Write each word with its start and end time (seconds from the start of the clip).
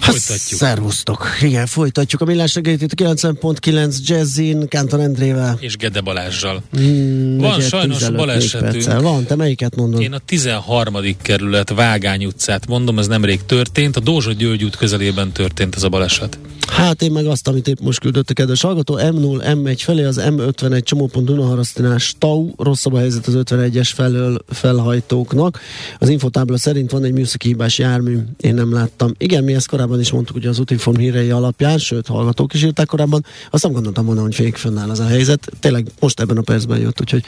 Folytatjuk. 0.00 0.60
Szervusztok. 0.60 1.26
Igen, 1.40 1.66
folytatjuk 1.66 2.20
a 2.20 2.24
millás 2.24 2.54
reggelit 2.54 2.82
itt 2.82 3.00
a 3.00 3.14
90.9 3.14 3.96
Jazzin, 4.04 4.68
Kántor 4.68 5.00
Endrével. 5.00 5.56
És 5.60 5.76
Gede 5.76 6.00
Balázsjal. 6.00 6.62
Mm, 6.80 7.38
Van 7.38 7.60
sajnos 7.60 8.10
balesetünk. 8.10 9.00
Van, 9.00 9.24
te 9.24 9.34
melyiket 9.34 9.76
mondod? 9.76 10.00
Én 10.00 10.12
a 10.12 10.18
13. 10.18 10.96
kerület 11.22 11.70
Vágány 11.70 12.24
utcát 12.24 12.66
mondom, 12.66 12.98
ez 12.98 13.06
nemrég 13.06 13.44
történt. 13.46 13.96
A 13.96 14.00
Dózsa 14.00 14.32
György 14.32 14.64
út 14.64 14.76
közelében 14.76 15.32
történt 15.32 15.74
ez 15.74 15.82
a 15.82 15.88
baleset. 15.88 16.38
Hát 16.68 17.02
én 17.02 17.12
meg 17.12 17.26
azt, 17.26 17.48
amit 17.48 17.68
épp 17.68 17.80
most 17.80 18.00
küldött 18.00 18.30
a 18.30 18.32
kedves 18.32 18.62
hallgató, 18.62 18.98
M0, 19.02 19.54
M1 19.54 19.76
felé, 19.78 20.04
az 20.04 20.20
M51 20.24 20.82
csomópont 20.82 21.26
Dunaharasztinás 21.26 22.14
Tau, 22.18 22.50
rosszabb 22.56 22.92
a 22.92 22.98
helyzet 22.98 23.26
az 23.26 23.34
51-es 23.36 23.90
felől 23.94 24.44
felhajtóknak. 24.48 25.60
Az 25.98 26.08
infotábla 26.08 26.58
szerint 26.58 26.90
van 26.90 27.04
egy 27.04 27.12
műszaki 27.12 27.48
hibás 27.48 27.78
jármű, 27.78 28.18
én 28.36 28.54
nem 28.54 28.72
láttam. 28.72 29.12
Igen, 29.18 29.44
mi 29.44 29.54
ezt 29.54 29.68
korábban 29.68 29.87
is 29.96 30.10
mondtuk, 30.10 30.36
hogy 30.36 30.46
az 30.46 30.58
útinform 30.58 30.96
hírei 30.96 31.30
alapján, 31.30 31.78
sőt, 31.78 32.06
hallgatók 32.06 32.54
is 32.54 32.62
írták 32.62 32.86
korábban, 32.86 33.24
azt 33.50 33.62
nem 33.62 33.72
gondoltam 33.72 34.06
volna, 34.06 34.22
hogy 34.22 34.34
fék 34.34 34.56
fönnáll 34.56 34.90
az 34.90 35.00
a 35.00 35.06
helyzet. 35.06 35.50
Tényleg 35.60 35.86
most 36.00 36.20
ebben 36.20 36.36
a 36.36 36.40
percben 36.40 36.78
jött, 36.78 37.00
úgyhogy 37.00 37.24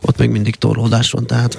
ott 0.00 0.18
még 0.18 0.30
mindig 0.30 0.56
torlódás 0.56 1.10
van, 1.10 1.26
tehát 1.26 1.58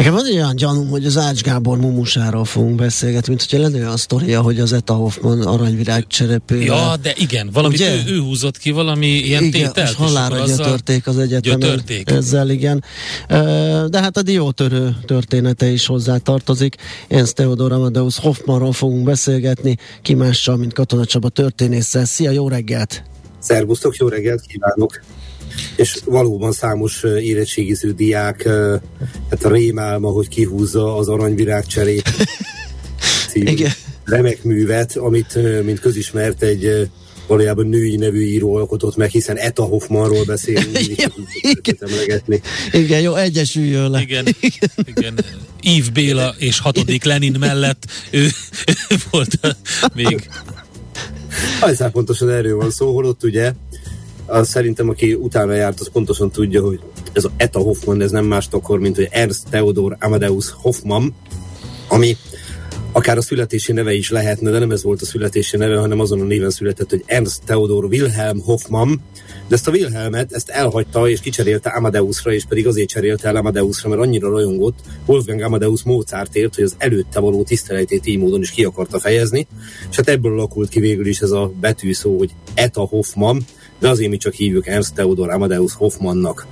Nekem 0.00 0.14
van 0.14 0.26
egy 0.26 0.34
olyan 0.34 0.56
gyanúm, 0.56 0.88
hogy 0.88 1.06
az 1.06 1.16
Ács 1.16 1.42
Gábor 1.42 1.78
mumusáról 1.78 2.44
fogunk 2.44 2.74
beszélgetni, 2.74 3.28
mint 3.28 3.40
hogyha 3.40 3.58
lenne 3.58 3.78
olyan 3.78 3.96
sztoria, 3.96 4.40
hogy 4.40 4.60
az 4.60 4.72
Eta 4.72 4.94
Hoffman 4.94 5.42
aranyvirág 5.42 6.06
cserepő. 6.06 6.60
Ja, 6.60 6.96
de 7.02 7.12
igen, 7.16 7.50
valamit 7.52 7.80
ő, 7.80 8.02
ő, 8.06 8.18
húzott 8.18 8.58
ki, 8.58 8.70
valami 8.70 9.06
ilyen 9.06 9.44
igen, 9.44 9.66
tételt. 9.66 9.88
És 9.88 9.94
halára 9.94 10.44
gyötörték 10.46 11.06
az 11.06 11.18
egyetemen. 11.18 11.58
Gyötörték. 11.58 12.10
Ezzel, 12.10 12.50
igen. 12.50 12.84
De 13.88 14.00
hát 14.00 14.16
a 14.16 14.22
diótörő 14.22 14.96
története 15.06 15.66
is 15.66 15.86
hozzá 15.86 16.16
tartozik. 16.16 16.76
Jens 17.08 17.32
Theodor 17.32 17.72
Amadeus 17.72 18.18
Hoffmanról 18.18 18.72
fogunk 18.72 19.04
beszélgetni, 19.04 19.76
ki 20.02 20.14
mással, 20.14 20.56
mint 20.56 20.72
Katona 20.72 21.04
Csaba 21.04 21.28
történésszel. 21.28 22.04
Szia, 22.04 22.30
jó 22.30 22.48
reggelt! 22.48 23.02
Szervusztok, 23.38 23.96
jó 23.96 24.08
reggelt 24.08 24.40
kívánok! 24.46 25.00
És 25.76 25.98
valóban 26.04 26.52
számos 26.52 27.02
érettségiző 27.02 27.92
diák 27.92 28.48
hát 29.30 29.44
a 29.44 29.50
rémálma, 29.50 30.08
hogy 30.08 30.28
kihúzza 30.28 30.96
az 30.96 31.08
aranyvirág 31.08 31.66
cserét 31.66 32.10
Igen. 33.34 33.70
remek 34.04 34.42
művet, 34.42 34.96
amit, 34.96 35.62
mint 35.64 35.80
közismert, 35.80 36.42
egy 36.42 36.90
valójában 37.26 37.66
női 37.66 37.96
nevű 37.96 38.22
író 38.22 38.54
alkotott 38.54 38.96
meg, 38.96 39.10
hiszen 39.10 39.36
Eta 39.36 39.62
Hoffmanról 39.62 40.24
beszélünk. 40.24 40.78
igen. 40.78 41.12
igen, 42.72 43.00
jó, 43.00 43.14
egyesüljön 43.14 43.90
le. 43.90 44.00
Igen, 44.00 44.26
igen. 44.84 45.18
Ív 45.62 45.92
Béla 45.92 46.34
és 46.38 46.58
hatodik 46.58 47.04
Lenin 47.04 47.36
mellett 47.38 47.86
ő, 48.10 48.24
ő 48.66 48.96
volt 49.10 49.56
még. 49.94 50.28
Ajszán 51.60 51.90
pontosan 51.90 52.30
erről 52.30 52.56
van 52.56 52.70
szó, 52.70 52.94
holott 52.94 53.24
ugye 53.24 53.52
az 54.30 54.48
szerintem, 54.48 54.88
aki 54.88 55.14
utána 55.14 55.52
járt, 55.54 55.80
az 55.80 55.90
pontosan 55.92 56.30
tudja, 56.30 56.62
hogy 56.62 56.80
ez 57.12 57.24
a 57.24 57.30
Eta 57.36 57.58
Hoffman, 57.58 58.00
ez 58.00 58.10
nem 58.10 58.24
más 58.24 58.48
akkor, 58.50 58.78
mint 58.78 58.96
hogy 58.96 59.08
Ernst 59.10 59.42
Theodor 59.50 59.96
Amadeus 60.00 60.50
Hoffman, 60.50 61.14
ami 61.88 62.16
akár 62.92 63.16
a 63.16 63.22
születési 63.22 63.72
neve 63.72 63.92
is 63.92 64.10
lehetne, 64.10 64.50
de 64.50 64.58
nem 64.58 64.70
ez 64.70 64.82
volt 64.82 65.02
a 65.02 65.04
születési 65.04 65.56
neve, 65.56 65.78
hanem 65.78 66.00
azon 66.00 66.20
a 66.20 66.24
néven 66.24 66.50
született, 66.50 66.90
hogy 66.90 67.02
Ernst 67.06 67.40
Theodor 67.44 67.84
Wilhelm 67.84 68.40
Hoffman, 68.40 69.02
de 69.48 69.54
ezt 69.54 69.68
a 69.68 69.70
Wilhelmet, 69.70 70.32
ezt 70.32 70.48
elhagyta 70.48 71.08
és 71.08 71.20
kicserélte 71.20 71.70
Amadeusra, 71.70 72.32
és 72.32 72.44
pedig 72.44 72.66
azért 72.66 72.88
cserélte 72.88 73.28
el 73.28 73.36
Amadeusra, 73.36 73.88
mert 73.88 74.00
annyira 74.00 74.30
rajongott 74.30 74.78
Wolfgang 75.06 75.40
Amadeus 75.40 75.82
Mozartért, 75.82 76.54
hogy 76.54 76.64
az 76.64 76.74
előtte 76.78 77.20
való 77.20 77.42
tiszteletét 77.42 78.06
így 78.06 78.18
módon 78.18 78.40
is 78.40 78.50
ki 78.50 78.64
akarta 78.64 78.98
fejezni, 78.98 79.46
és 79.90 79.96
hát 79.96 80.08
ebből 80.08 80.32
alakult 80.32 80.68
ki 80.68 80.80
végül 80.80 81.06
is 81.06 81.20
ez 81.20 81.30
a 81.30 81.52
betűszó, 81.60 82.18
hogy 82.18 82.30
Eta 82.54 82.80
Hoffman, 82.80 83.44
de 83.80 83.88
azért 83.88 84.10
mi 84.10 84.16
csak 84.16 84.32
hívjuk 84.32 84.66
Ernst 84.66 84.94
Theodor 84.94 85.30
Amadeus 85.30 85.72
Hoffmannak. 85.72 86.46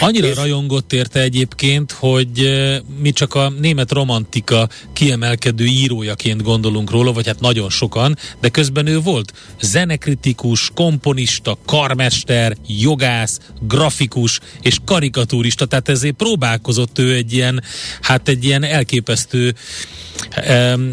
Annyira 0.00 0.26
és... 0.26 0.36
rajongott 0.36 0.92
érte 0.92 1.20
egyébként, 1.20 1.92
hogy 1.92 2.52
mi 3.00 3.10
csak 3.10 3.34
a 3.34 3.52
német 3.60 3.92
romantika 3.92 4.68
kiemelkedő 4.92 5.64
írójaként 5.64 6.42
gondolunk 6.42 6.90
róla, 6.90 7.12
vagy 7.12 7.26
hát 7.26 7.40
nagyon 7.40 7.70
sokan, 7.70 8.16
de 8.40 8.48
közben 8.48 8.86
ő 8.86 9.00
volt 9.00 9.32
zenekritikus, 9.60 10.70
komponista, 10.74 11.58
karmester, 11.66 12.56
jogász, 12.66 13.38
grafikus 13.60 14.40
és 14.62 14.76
karikatúrista, 14.84 15.66
tehát 15.66 15.88
ezért 15.88 16.14
próbálkozott 16.14 16.98
ő 16.98 17.14
egy 17.14 17.32
ilyen, 17.32 17.62
hát 18.00 18.28
egy 18.28 18.44
ilyen 18.44 18.64
elképesztő, 18.64 19.54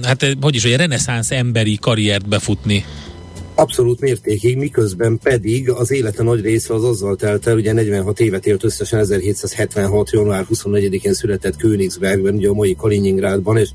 hát 0.04 0.36
hogy 0.42 0.56
is, 0.56 0.64
egy 0.64 0.76
reneszánsz 0.76 1.32
emberi 1.32 1.78
karriert 1.82 2.28
befutni. 2.28 2.86
Abszolút 3.60 4.00
mértékig, 4.00 4.58
miközben 4.58 5.20
pedig 5.24 5.70
az 5.70 5.92
élete 5.92 6.24
nagy 6.24 6.42
része 6.42 6.74
az 6.74 6.84
azzal 6.84 7.16
telt 7.16 7.48
el, 7.48 7.56
ugye 7.56 7.74
46 7.74 8.20
évet 8.20 8.48
élt 8.48 8.64
összesen 8.64 9.00
1776. 9.00 10.12
január 10.12 10.46
24-én 10.54 11.14
született 11.14 11.56
Königsbergben, 11.56 12.36
ugye 12.36 12.50
a 12.50 12.54
mai 12.54 12.76
Kaliningrádban, 12.76 13.58
és 13.58 13.70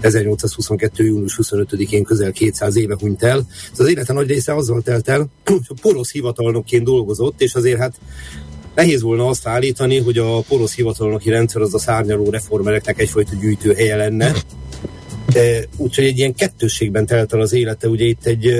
1822. 0.00 1.04
június 1.04 1.38
25-én 1.42 2.02
közel 2.04 2.32
200 2.32 2.76
éve 2.76 2.96
hunyt 3.00 3.22
el. 3.22 3.46
Az 3.78 3.88
élete 3.88 4.12
nagy 4.12 4.28
része 4.28 4.54
azzal 4.54 4.82
telt 4.82 5.08
el, 5.08 5.28
hogy 5.44 5.60
porosz 5.80 6.12
hivatalnokként 6.12 6.84
dolgozott, 6.84 7.40
és 7.40 7.54
azért 7.54 7.78
hát 7.78 7.94
Nehéz 8.74 9.02
volna 9.02 9.26
azt 9.26 9.46
állítani, 9.46 9.98
hogy 9.98 10.18
a 10.18 10.40
porosz 10.40 10.74
hivatalnoki 10.74 11.30
rendszer 11.30 11.60
az 11.60 11.74
a 11.74 11.78
szárnyaló 11.78 12.30
reformereknek 12.30 13.00
egyfajta 13.00 13.36
gyűjtőhelye 13.40 13.96
lenne. 13.96 14.32
Úgyhogy 15.76 16.04
egy 16.04 16.18
ilyen 16.18 16.34
kettősségben 16.34 17.06
telt 17.06 17.32
el 17.32 17.40
az 17.40 17.52
élete. 17.52 17.88
Ugye 17.88 18.04
itt 18.04 18.26
egy 18.26 18.50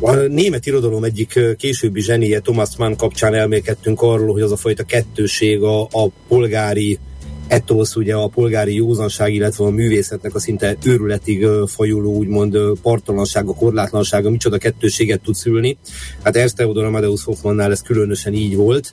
a 0.00 0.14
német 0.14 0.66
irodalom 0.66 1.04
egyik 1.04 1.40
későbbi 1.56 2.00
zsenie, 2.00 2.40
Thomas 2.40 2.76
Mann 2.76 2.96
kapcsán 2.96 3.34
elmélkedtünk 3.34 4.02
arról, 4.02 4.32
hogy 4.32 4.42
az 4.42 4.52
a 4.52 4.56
fajta 4.56 4.82
kettőség 4.82 5.62
a, 5.62 5.82
a 5.82 6.08
polgári 6.28 6.98
etosz, 7.48 7.96
ugye 7.96 8.14
a 8.14 8.26
polgári 8.26 8.74
józanság, 8.74 9.34
illetve 9.34 9.64
a 9.64 9.70
művészetnek 9.70 10.34
a 10.34 10.38
szinte 10.40 10.76
őrületig 10.84 11.46
fajuló, 11.66 12.14
úgymond 12.14 12.56
partalansága, 12.82 13.54
korlátlansága, 13.54 14.30
micsoda 14.30 14.58
kettőséget 14.58 15.20
tud 15.20 15.34
szülni. 15.34 15.76
Hát 16.22 16.36
Ernst 16.36 16.56
Theodor 16.56 16.84
Amadeus 16.84 17.24
Hoffmannnál 17.24 17.70
ez 17.70 17.82
különösen 17.82 18.32
így 18.32 18.56
volt. 18.56 18.92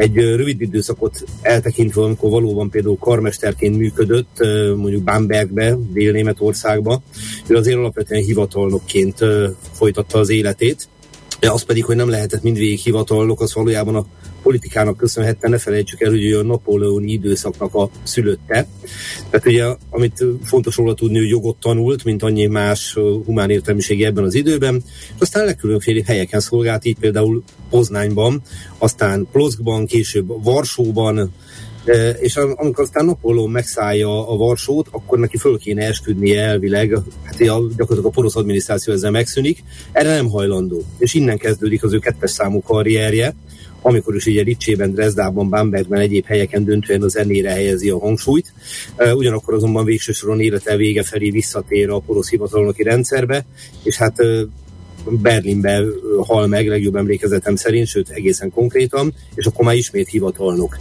Egy 0.00 0.14
rövid 0.14 0.60
időszakot 0.60 1.24
eltekintve, 1.42 2.02
amikor 2.02 2.30
valóban 2.30 2.70
például 2.70 2.96
karmesterként 2.98 3.76
működött, 3.76 4.36
mondjuk 4.76 5.02
Bambergbe, 5.02 5.76
Dél-Németországba, 5.92 7.02
ő 7.46 7.54
azért 7.54 7.76
alapvetően 7.76 8.22
hivatalnokként 8.22 9.18
folytatta 9.72 10.18
az 10.18 10.28
életét. 10.28 10.88
Az 11.48 11.62
pedig, 11.62 11.84
hogy 11.84 11.96
nem 11.96 12.08
lehetett 12.08 12.42
mindvégig 12.42 12.78
hivatalnok, 12.78 13.40
az 13.40 13.54
valójában 13.54 13.94
a 13.94 14.06
politikának 14.42 14.96
köszönhette, 14.96 15.48
ne 15.48 15.58
felejtsük 15.58 16.00
el, 16.00 16.10
hogy 16.10 16.24
ő 16.24 16.38
a 16.38 16.42
napóleoni 16.42 17.12
időszaknak 17.12 17.74
a 17.74 17.90
szülötte. 18.02 18.66
Tehát 19.30 19.46
ugye, 19.46 19.64
amit 19.90 20.24
fontos 20.44 20.76
róla 20.76 20.94
tudni, 20.94 21.18
hogy 21.18 21.28
jogot 21.28 21.56
tanult, 21.56 22.04
mint 22.04 22.22
annyi 22.22 22.46
más 22.46 22.94
humán 23.24 23.50
értelmiségi 23.50 24.04
ebben 24.04 24.24
az 24.24 24.34
időben, 24.34 24.82
és 24.86 25.20
aztán 25.20 25.44
legkülönféle 25.44 26.02
helyeken 26.06 26.40
szolgált, 26.40 26.84
így 26.84 26.98
például 26.98 27.42
Poznányban, 27.70 28.42
aztán 28.78 29.28
Plockban, 29.32 29.86
később 29.86 30.44
Varsóban, 30.44 31.32
és 32.20 32.36
amikor 32.36 32.84
aztán 32.84 33.04
Napolón 33.04 33.50
megszállja 33.50 34.28
a 34.28 34.36
Varsót, 34.36 34.88
akkor 34.90 35.18
neki 35.18 35.36
föl 35.36 35.58
kéne 35.58 35.86
esküdnie 35.86 36.42
elvileg, 36.42 36.98
hát 37.24 37.38
gyakorlatilag 37.38 38.04
a 38.04 38.08
porosz 38.08 38.36
adminisztráció 38.36 38.92
ezzel 38.92 39.10
megszűnik, 39.10 39.62
erre 39.92 40.14
nem 40.14 40.28
hajlandó. 40.28 40.82
És 40.98 41.14
innen 41.14 41.38
kezdődik 41.38 41.82
az 41.82 41.92
ő 41.92 41.98
kettes 41.98 42.30
számú 42.30 42.62
karrierje, 42.62 43.34
amikor 43.82 44.14
is 44.14 44.26
ugye 44.26 44.42
Ricsében, 44.42 44.92
Dresdában, 44.92 45.48
Bambergben, 45.48 46.00
egyéb 46.00 46.24
helyeken 46.24 46.64
döntően 46.64 47.02
a 47.02 47.08
zenére 47.08 47.50
helyezi 47.50 47.90
a 47.90 47.98
hangsúlyt. 47.98 48.52
Ugyanakkor 49.14 49.54
azonban 49.54 49.84
végső 49.84 50.12
soron 50.12 50.40
élete 50.40 50.76
vége 50.76 51.02
felé 51.02 51.30
visszatér 51.30 51.90
a 51.90 51.98
porosz 51.98 52.30
hivatalnoki 52.30 52.82
rendszerbe, 52.82 53.46
és 53.82 53.96
hát 53.96 54.16
Berlinbe 55.04 55.82
hal 56.26 56.46
meg, 56.46 56.68
legjobb 56.68 56.96
emlékezetem 56.96 57.56
szerint, 57.56 57.86
sőt 57.86 58.08
egészen 58.08 58.50
konkrétan, 58.50 59.14
és 59.34 59.46
akkor 59.46 59.64
már 59.64 59.74
ismét 59.74 60.08
hivatalnok. 60.08 60.76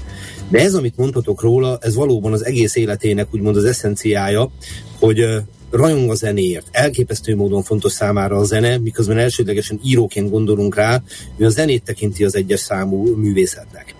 De 0.50 0.60
ez, 0.60 0.74
amit 0.74 0.98
mondhatok 0.98 1.42
róla, 1.42 1.78
ez 1.82 1.96
valóban 1.96 2.34
az 2.34 2.46
egész 2.46 2.76
életének 2.76 3.28
úgymond 3.34 3.56
az 3.56 3.66
eszenciája, 3.66 4.52
hogy 5.00 5.26
rajong 5.72 6.10
a 6.10 6.16
zenéért. 6.16 6.68
Elképesztő 6.72 7.36
módon 7.36 7.64
fontos 7.64 7.92
számára 7.92 8.38
a 8.38 8.44
zene, 8.44 8.78
miközben 8.78 9.18
elsődlegesen 9.18 9.80
íróként 9.84 10.30
gondolunk 10.30 10.76
rá, 10.76 11.02
hogy 11.36 11.46
a 11.46 11.50
zenét 11.50 11.84
tekinti 11.84 12.24
az 12.24 12.36
egyes 12.36 12.60
számú 12.60 13.16
művészetnek. 13.16 13.96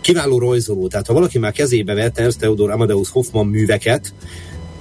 Kiváló 0.00 0.38
rajzoló, 0.38 0.88
tehát 0.88 1.06
ha 1.06 1.12
valaki 1.12 1.38
már 1.38 1.52
kezébe 1.52 1.94
vett 1.94 2.18
Ernst 2.18 2.38
Theodor 2.38 2.70
Amadeus 2.70 3.10
Hoffman 3.10 3.46
műveket, 3.46 4.12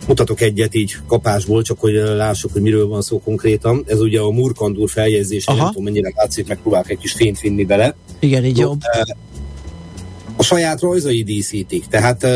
mutatok 0.09 0.41
egyet 0.41 0.75
így 0.75 0.95
kapásból, 1.07 1.61
csak 1.61 1.79
hogy 1.79 1.93
lássuk, 1.93 2.51
hogy 2.51 2.61
miről 2.61 2.87
van 2.87 3.01
szó 3.01 3.19
konkrétan. 3.19 3.83
Ez 3.87 3.99
ugye 3.99 4.19
a 4.19 4.29
Murkandur 4.29 4.89
feljegyzés, 4.89 5.45
nem 5.45 5.57
tudom 5.57 5.83
mennyire 5.83 6.11
látszik, 6.15 6.47
megpróbálok 6.47 6.89
egy 6.89 6.97
kis 6.97 7.11
fényt 7.11 7.39
vinni 7.39 7.63
bele. 7.65 7.95
Igen, 8.19 8.45
így 8.45 8.57
jobb. 8.57 8.79
A 10.35 10.43
saját 10.43 10.81
rajzai 10.81 11.23
díszítik, 11.23 11.87
tehát 11.87 12.27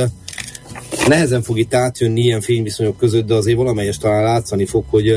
nehezen 1.08 1.42
fog 1.42 1.58
itt 1.58 1.74
átjönni 1.74 2.22
ilyen 2.22 2.42
fényviszonyok 2.42 2.98
között, 2.98 3.26
de 3.26 3.34
azért 3.34 3.58
valamelyest 3.58 4.02
talán 4.02 4.24
látszani 4.24 4.66
fog, 4.66 4.84
hogy 4.90 5.16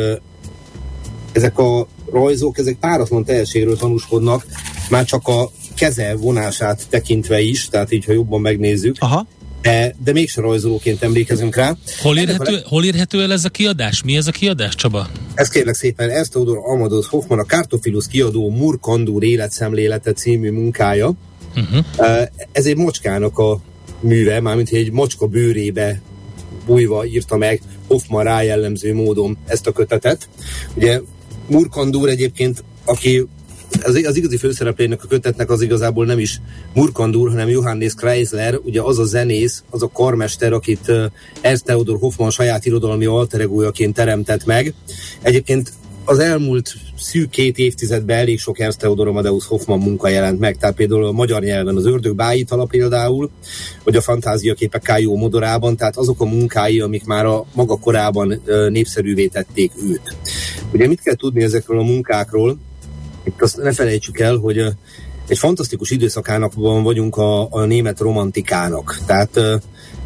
ezek 1.33 1.59
a 1.59 1.87
rajzok, 2.13 2.59
ezek 2.59 2.77
páratlan 2.77 3.25
teljességről 3.25 3.77
tanúskodnak, 3.77 4.47
már 4.91 5.05
csak 5.05 5.29
a 5.29 5.51
keze 5.75 6.17
vonását 6.17 6.87
tekintve 6.89 7.41
is, 7.41 7.69
tehát 7.69 7.93
így, 7.93 8.05
ha 8.05 8.13
jobban 8.13 8.41
megnézzük. 8.41 8.97
Aha. 8.99 9.27
De, 9.63 9.95
de 10.05 10.13
mégse 10.13 10.41
rajzolóként 10.41 11.03
emlékezünk 11.03 11.57
rá. 11.57 11.77
Hol 12.03 12.17
érhető, 12.19 12.53
le... 12.53 12.63
hol 12.65 12.85
érhető 12.85 13.23
el 13.23 13.33
ez 13.33 13.45
a 13.45 13.49
kiadás? 13.49 14.03
Mi 14.03 14.17
ez 14.17 14.27
a 14.27 14.31
kiadás, 14.31 14.75
Csaba? 14.75 15.09
Ez 15.35 15.49
kérlek 15.49 15.75
szépen 15.75 16.11
Ernst 16.11 16.31
Theodor 16.31 16.59
Amadeus 16.65 17.09
Hoffman, 17.09 17.39
a 17.39 17.45
Kartofilus 17.45 18.07
kiadó 18.09 18.51
Murkandur 18.51 19.25
életszemlélete 19.25 20.13
című 20.13 20.51
munkája. 20.51 21.13
Uh-huh. 21.57 21.85
Ez 22.53 22.67
egy 22.67 22.77
mocskának 22.77 23.39
a 23.39 23.61
műve, 24.01 24.41
mármint 24.41 24.71
egy 24.71 24.93
mocska 24.93 25.27
bőrébe 25.27 26.01
bújva 26.67 27.07
írta 27.07 27.37
meg 27.37 27.61
Hoffman 27.87 28.25
rájellemző 28.25 28.95
módon 28.95 29.39
ezt 29.47 29.67
a 29.67 29.73
kötetet. 29.73 30.29
Ugye 30.75 31.01
Murkandur 31.47 32.09
egyébként, 32.09 32.65
aki 32.85 33.27
az, 33.83 33.95
az 34.05 34.17
igazi 34.17 34.37
főszereplének 34.37 35.05
a 35.05 35.07
kötetnek 35.07 35.51
az 35.51 35.63
igazából 35.63 36.05
nem 36.05 36.19
is 36.19 36.41
Murkandur, 36.75 37.29
hanem 37.29 37.49
Johannes 37.49 37.95
Kreisler, 37.95 38.59
ugye 38.63 38.81
az 38.83 38.99
a 38.99 39.05
zenész, 39.05 39.63
az 39.71 39.83
a 39.83 39.91
karmester, 39.93 40.53
akit 40.53 40.93
Ernst 41.41 41.65
Theodor 41.65 41.99
Hoffman 41.99 42.31
saját 42.31 42.67
irodalmi 42.67 43.05
alteregójaként 43.05 43.95
teremtett 43.95 44.45
meg. 44.45 44.75
Egyébként 45.23 45.73
az 46.05 46.19
elmúlt 46.19 46.75
szűk 46.99 47.31
két 47.31 47.59
évtizedben 47.59 48.19
elég 48.19 48.39
sok 48.39 48.59
Ernst 48.59 48.79
Theodor 48.79 49.09
Amadeus 49.09 49.47
Hoffman 49.47 49.79
munka 49.79 50.09
jelent 50.09 50.39
meg, 50.39 50.57
tehát 50.57 50.77
például 50.77 51.05
a 51.05 51.13
magyar 51.13 51.43
nyelven 51.43 51.77
az 51.77 51.87
Ördög 51.87 52.15
Bájitala 52.15 52.65
például, 52.65 53.31
vagy 53.85 53.97
a 53.97 54.01
fantáziaképek 54.01 54.83
Kájó 54.83 55.17
Modorában, 55.17 55.77
tehát 55.77 55.97
azok 55.97 56.21
a 56.21 56.25
munkái, 56.25 56.81
amik 56.81 57.05
már 57.05 57.25
a 57.25 57.45
maga 57.55 57.77
korában 57.77 58.43
népszerűvé 58.69 59.27
tették 59.27 59.73
őt. 59.91 60.17
Ugye 60.73 60.87
mit 60.87 61.01
kell 61.01 61.15
tudni 61.15 61.43
ezekről 61.43 61.79
a 61.79 61.85
munkákról? 61.85 62.59
Itt 63.27 63.43
azt 63.43 63.57
ne 63.57 63.73
felejtsük 63.73 64.19
el, 64.19 64.37
hogy 64.37 64.59
egy 65.29 65.39
fantasztikus 65.39 65.91
időszakának 65.91 66.53
vagyunk 66.83 67.17
a, 67.17 67.53
a 67.53 67.65
német 67.65 68.01
romantikának. 68.01 68.99
Tehát 69.07 69.41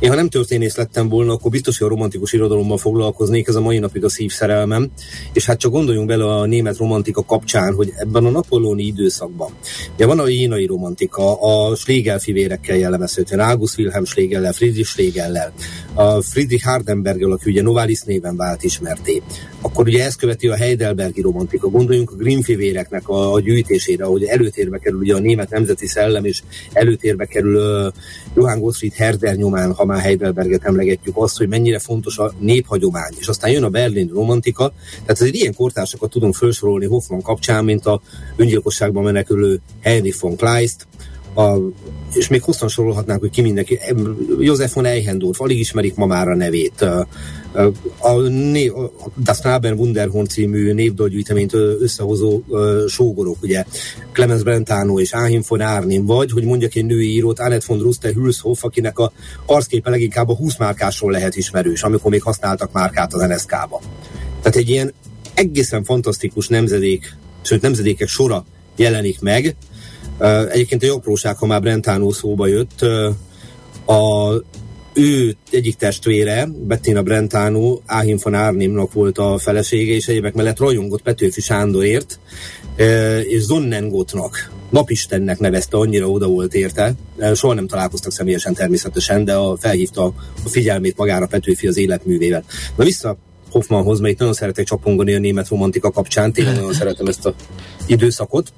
én 0.00 0.08
ha 0.08 0.14
nem 0.14 0.28
történész 0.28 0.76
lettem 0.76 1.08
volna, 1.08 1.32
akkor 1.32 1.50
biztos, 1.50 1.78
hogy 1.78 1.86
a 1.86 1.90
romantikus 1.90 2.32
irodalommal 2.32 2.78
foglalkoznék, 2.78 3.48
ez 3.48 3.54
a 3.54 3.60
mai 3.60 3.78
napig 3.78 4.04
a 4.04 4.08
szívszerelmem. 4.08 4.90
És 5.32 5.46
hát 5.46 5.58
csak 5.58 5.72
gondoljunk 5.72 6.06
bele 6.06 6.24
a 6.24 6.46
német 6.46 6.76
romantika 6.76 7.24
kapcsán, 7.24 7.74
hogy 7.74 7.92
ebben 7.96 8.24
a 8.24 8.30
napolóni 8.30 8.82
időszakban, 8.82 9.50
ugye 9.94 10.06
van 10.06 10.18
a 10.18 10.28
jénai 10.28 10.66
romantika, 10.66 11.40
a 11.40 11.74
Schlegel 11.74 12.18
fivérekkel 12.18 12.76
jellemezhetően, 12.76 13.48
August 13.48 13.78
Wilhelm 13.78 14.04
Schlegellel, 14.04 14.52
Friedrich 14.52 14.88
Schlegellel, 14.88 15.52
a 15.94 16.22
Friedrich 16.22 16.64
Hardenberggel, 16.64 17.30
aki 17.30 17.50
ugye 17.50 17.62
Novalis 17.62 18.02
néven 18.02 18.36
vált 18.36 18.62
ismerté. 18.62 19.22
Akkor 19.60 19.86
ugye 19.86 20.04
ezt 20.04 20.18
követi 20.18 20.48
a 20.48 20.56
Heidelbergi 20.56 21.20
romantika. 21.20 21.68
Gondoljunk 21.68 22.10
a 22.10 22.14
Grimm 22.14 22.40
fivéreknek 22.40 23.08
a, 23.08 23.32
a 23.32 23.40
gyűjtésére, 23.40 24.04
hogy 24.04 24.24
előtérbe 24.24 24.78
kerül 24.78 24.98
ugye 24.98 25.14
a 25.14 25.18
német 25.18 25.50
nemzeti 25.50 25.86
szellem, 25.86 26.24
és 26.24 26.42
előtérbe 26.72 27.24
kerül 27.24 27.56
uh, 27.56 27.92
Johann 28.36 28.60
Gottfried 28.60 28.92
Herder 28.92 29.36
nyomán, 29.36 29.72
ha 29.74 29.84
már 29.90 30.02
Heidelberget 30.02 30.64
emlegetjük, 30.64 31.16
azt, 31.16 31.36
hogy 31.36 31.48
mennyire 31.48 31.78
fontos 31.78 32.18
a 32.18 32.32
néphagyomány. 32.38 33.12
És 33.18 33.28
aztán 33.28 33.50
jön 33.50 33.64
a 33.64 33.68
Berlin 33.68 34.08
romantika, 34.08 34.72
tehát 34.92 35.20
azért 35.20 35.34
ilyen 35.34 35.54
kortársakat 35.54 36.10
tudunk 36.10 36.34
felsorolni 36.34 36.86
Hoffman 36.86 37.22
kapcsán, 37.22 37.64
mint 37.64 37.86
a 37.86 38.00
öngyilkosságban 38.36 39.02
menekülő 39.02 39.60
Heinrich 39.80 40.20
von 40.20 40.36
Kleist, 40.36 40.86
a, 41.34 41.58
és 42.14 42.28
még 42.28 42.42
hosszan 42.42 42.68
sorolhatnánk, 42.68 43.20
hogy 43.20 43.30
ki 43.30 43.40
mindenki. 43.40 43.78
József 44.38 44.74
von 44.74 44.84
Eichendorf, 44.84 45.40
alig 45.40 45.58
ismerik 45.58 45.94
ma 45.94 46.06
már 46.06 46.28
a 46.28 46.36
nevét. 46.36 46.80
A, 46.80 47.06
a, 47.98 48.08
a 48.08 49.10
Das 49.16 49.40
Naben 49.40 49.78
Wunderhorn 49.78 50.26
című 50.26 50.72
névdalgyűjteményt 50.72 51.54
összehozó 51.54 52.40
sógorok, 52.88 53.36
ugye 53.42 53.64
Clemens 54.12 54.42
Brentano 54.42 55.00
és 55.00 55.12
Ahim 55.12 55.42
von 55.48 55.60
Arnim, 55.60 56.06
vagy, 56.06 56.30
hogy 56.30 56.44
mondjak 56.44 56.74
egy 56.74 56.84
női 56.84 57.14
írót, 57.14 57.38
Annette 57.38 57.64
von 57.66 57.78
Ruste 57.78 58.12
Hülshoff, 58.12 58.64
akinek 58.64 58.98
a 58.98 59.12
arcképe 59.46 59.90
leginkább 59.90 60.28
a 60.28 60.36
20 60.36 60.56
márkásról 60.58 61.10
lehet 61.10 61.36
ismerős, 61.36 61.82
amikor 61.82 62.10
még 62.10 62.22
használtak 62.22 62.72
márkát 62.72 63.14
az 63.14 63.20
NSK-ba. 63.28 63.80
Tehát 64.42 64.56
egy 64.56 64.68
ilyen 64.68 64.94
egészen 65.34 65.84
fantasztikus 65.84 66.48
nemzedék, 66.48 67.16
sőt 67.42 67.62
nemzedékek 67.62 68.08
sora 68.08 68.44
jelenik 68.76 69.20
meg, 69.20 69.56
Egyébként 70.50 70.82
egy 70.82 70.88
apróság, 70.88 71.36
ha 71.36 71.46
már 71.46 71.60
Brentano 71.60 72.12
szóba 72.12 72.46
jött, 72.46 72.80
a 73.86 74.32
ő 74.92 75.36
egyik 75.50 75.76
testvére, 75.76 76.48
Bettina 76.66 77.02
Brentano, 77.02 77.78
Áhim 77.86 78.18
von 78.22 78.34
Árnimnak 78.34 78.92
volt 78.92 79.18
a 79.18 79.38
felesége, 79.38 79.92
és 79.92 80.08
egyébek 80.08 80.34
mellett 80.34 80.58
rajongott 80.58 81.02
Petőfi 81.02 81.40
Sándorért, 81.40 82.18
és 83.22 83.42
Zonnengotnak, 83.42 84.50
napistennek 84.70 85.38
nevezte, 85.38 85.76
annyira 85.76 86.06
oda 86.06 86.26
volt 86.26 86.54
érte. 86.54 86.94
Soha 87.34 87.54
nem 87.54 87.66
találkoztak 87.66 88.12
személyesen 88.12 88.54
természetesen, 88.54 89.24
de 89.24 89.34
a, 89.34 89.56
felhívta 89.56 90.04
a 90.44 90.48
figyelmét 90.48 90.96
magára 90.96 91.26
Petőfi 91.26 91.66
az 91.66 91.76
életművével. 91.76 92.44
Na 92.76 92.84
vissza 92.84 93.16
Hoffmanhoz, 93.50 94.00
mert 94.00 94.12
itt 94.12 94.18
nagyon 94.18 94.34
szeretek 94.34 94.66
csapongani 94.66 95.14
a 95.14 95.18
német 95.18 95.48
romantika 95.48 95.90
kapcsán, 95.90 96.32
tényleg 96.32 96.54
nagyon 96.54 96.72
szeretem 96.72 97.06
ezt 97.06 97.26
a 97.26 97.34
időszakot. 97.86 98.52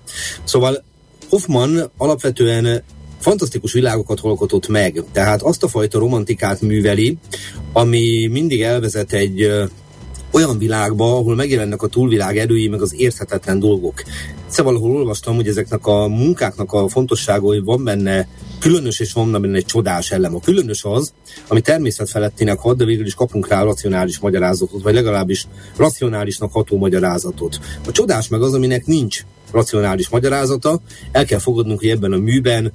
Szóval 0.45 0.85
Hoffman 1.33 1.91
alapvetően 1.97 2.83
fantasztikus 3.19 3.73
világokat 3.73 4.21
alkotott 4.21 4.69
meg. 4.69 5.05
Tehát 5.13 5.43
azt 5.43 5.63
a 5.63 5.69
fajta 5.69 5.99
romantikát 5.99 6.61
műveli, 6.61 7.17
ami 7.73 8.27
mindig 8.27 8.63
elvezet 8.63 9.13
egy 9.13 9.51
olyan 10.33 10.59
világba, 10.59 11.17
ahol 11.17 11.35
megjelennek 11.35 11.83
a 11.83 11.87
túlvilág 11.87 12.39
erői, 12.39 12.69
meg 12.69 12.83
az 12.83 12.95
érthetetlen 12.97 13.59
dolgok. 13.59 14.03
Szóval 14.47 14.73
valahol 14.73 14.97
olvastam, 14.97 15.35
hogy 15.35 15.49
ezeknek 15.49 15.87
a 15.87 16.09
munkáknak 16.09 16.73
a 16.73 16.89
fontossága, 16.89 17.47
hogy 17.47 17.65
van 17.65 17.85
benne 17.85 18.29
különös 18.59 19.01
és 19.01 19.13
van 19.13 19.31
benne 19.31 19.57
egy 19.57 19.65
csodás 19.65 20.11
elem. 20.11 20.35
A 20.35 20.41
különös 20.41 20.85
az, 20.85 21.13
ami 21.49 21.61
természetfelettinek 21.61 22.59
hat, 22.59 22.77
de 22.77 22.85
végül 22.85 23.07
is 23.07 23.15
kapunk 23.15 23.49
rá 23.49 23.63
racionális 23.63 24.19
magyarázatot, 24.19 24.83
vagy 24.83 24.95
legalábbis 24.95 25.47
racionálisnak 25.77 26.53
ható 26.53 26.77
magyarázatot. 26.77 27.61
A 27.87 27.93
csodás 27.93 28.29
meg 28.29 28.43
az, 28.43 28.55
aminek 28.55 28.87
nincs 28.87 29.25
racionális 29.53 30.09
magyarázata. 30.09 30.81
El 31.13 31.25
kell 31.25 31.39
fogadnunk, 31.39 31.79
hogy 31.79 31.89
ebben 31.89 32.13
a 32.13 32.17
műben 32.17 32.73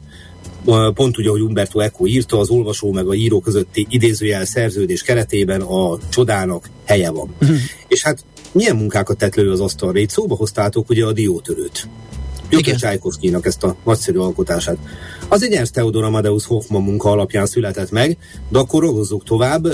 pont 0.93 1.19
úgy, 1.19 1.27
ahogy 1.27 1.41
Umberto 1.41 1.79
Eco 1.79 2.07
írta, 2.07 2.39
az 2.39 2.49
olvasó 2.49 2.91
meg 2.91 3.07
a 3.07 3.13
író 3.13 3.39
közötti 3.39 3.85
idézőjel 3.89 4.45
szerződés 4.45 5.01
keretében 5.01 5.61
a 5.61 5.97
csodának 6.09 6.69
helye 6.85 7.09
van. 7.09 7.35
Uh-huh. 7.41 7.57
És 7.87 8.03
hát 8.03 8.25
milyen 8.51 8.75
munkákat 8.75 9.17
tett 9.17 9.35
lő 9.35 9.51
az 9.51 9.59
asztalra? 9.59 9.99
Itt 9.99 10.09
szóba 10.09 10.35
hoztátok 10.35 10.89
ugye 10.89 11.05
a 11.05 11.11
diótörőt. 11.11 11.89
Gyöke 12.49 12.75
Csajkovszkinak 12.75 13.45
ezt 13.45 13.63
a 13.63 13.75
nagyszerű 13.85 14.17
alkotását. 14.17 14.77
Az 15.27 15.43
egy 15.43 15.53
Ernst 15.53 15.73
Theodor 15.73 16.03
Amadeus 16.03 16.45
Hoffman 16.45 16.81
munka 16.81 17.09
alapján 17.09 17.45
született 17.45 17.91
meg, 17.91 18.17
de 18.49 18.59
akkor 18.59 18.81
rogozzuk 18.81 19.23
tovább. 19.23 19.65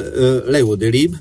Leo 0.45 0.75
Delib 0.75 1.15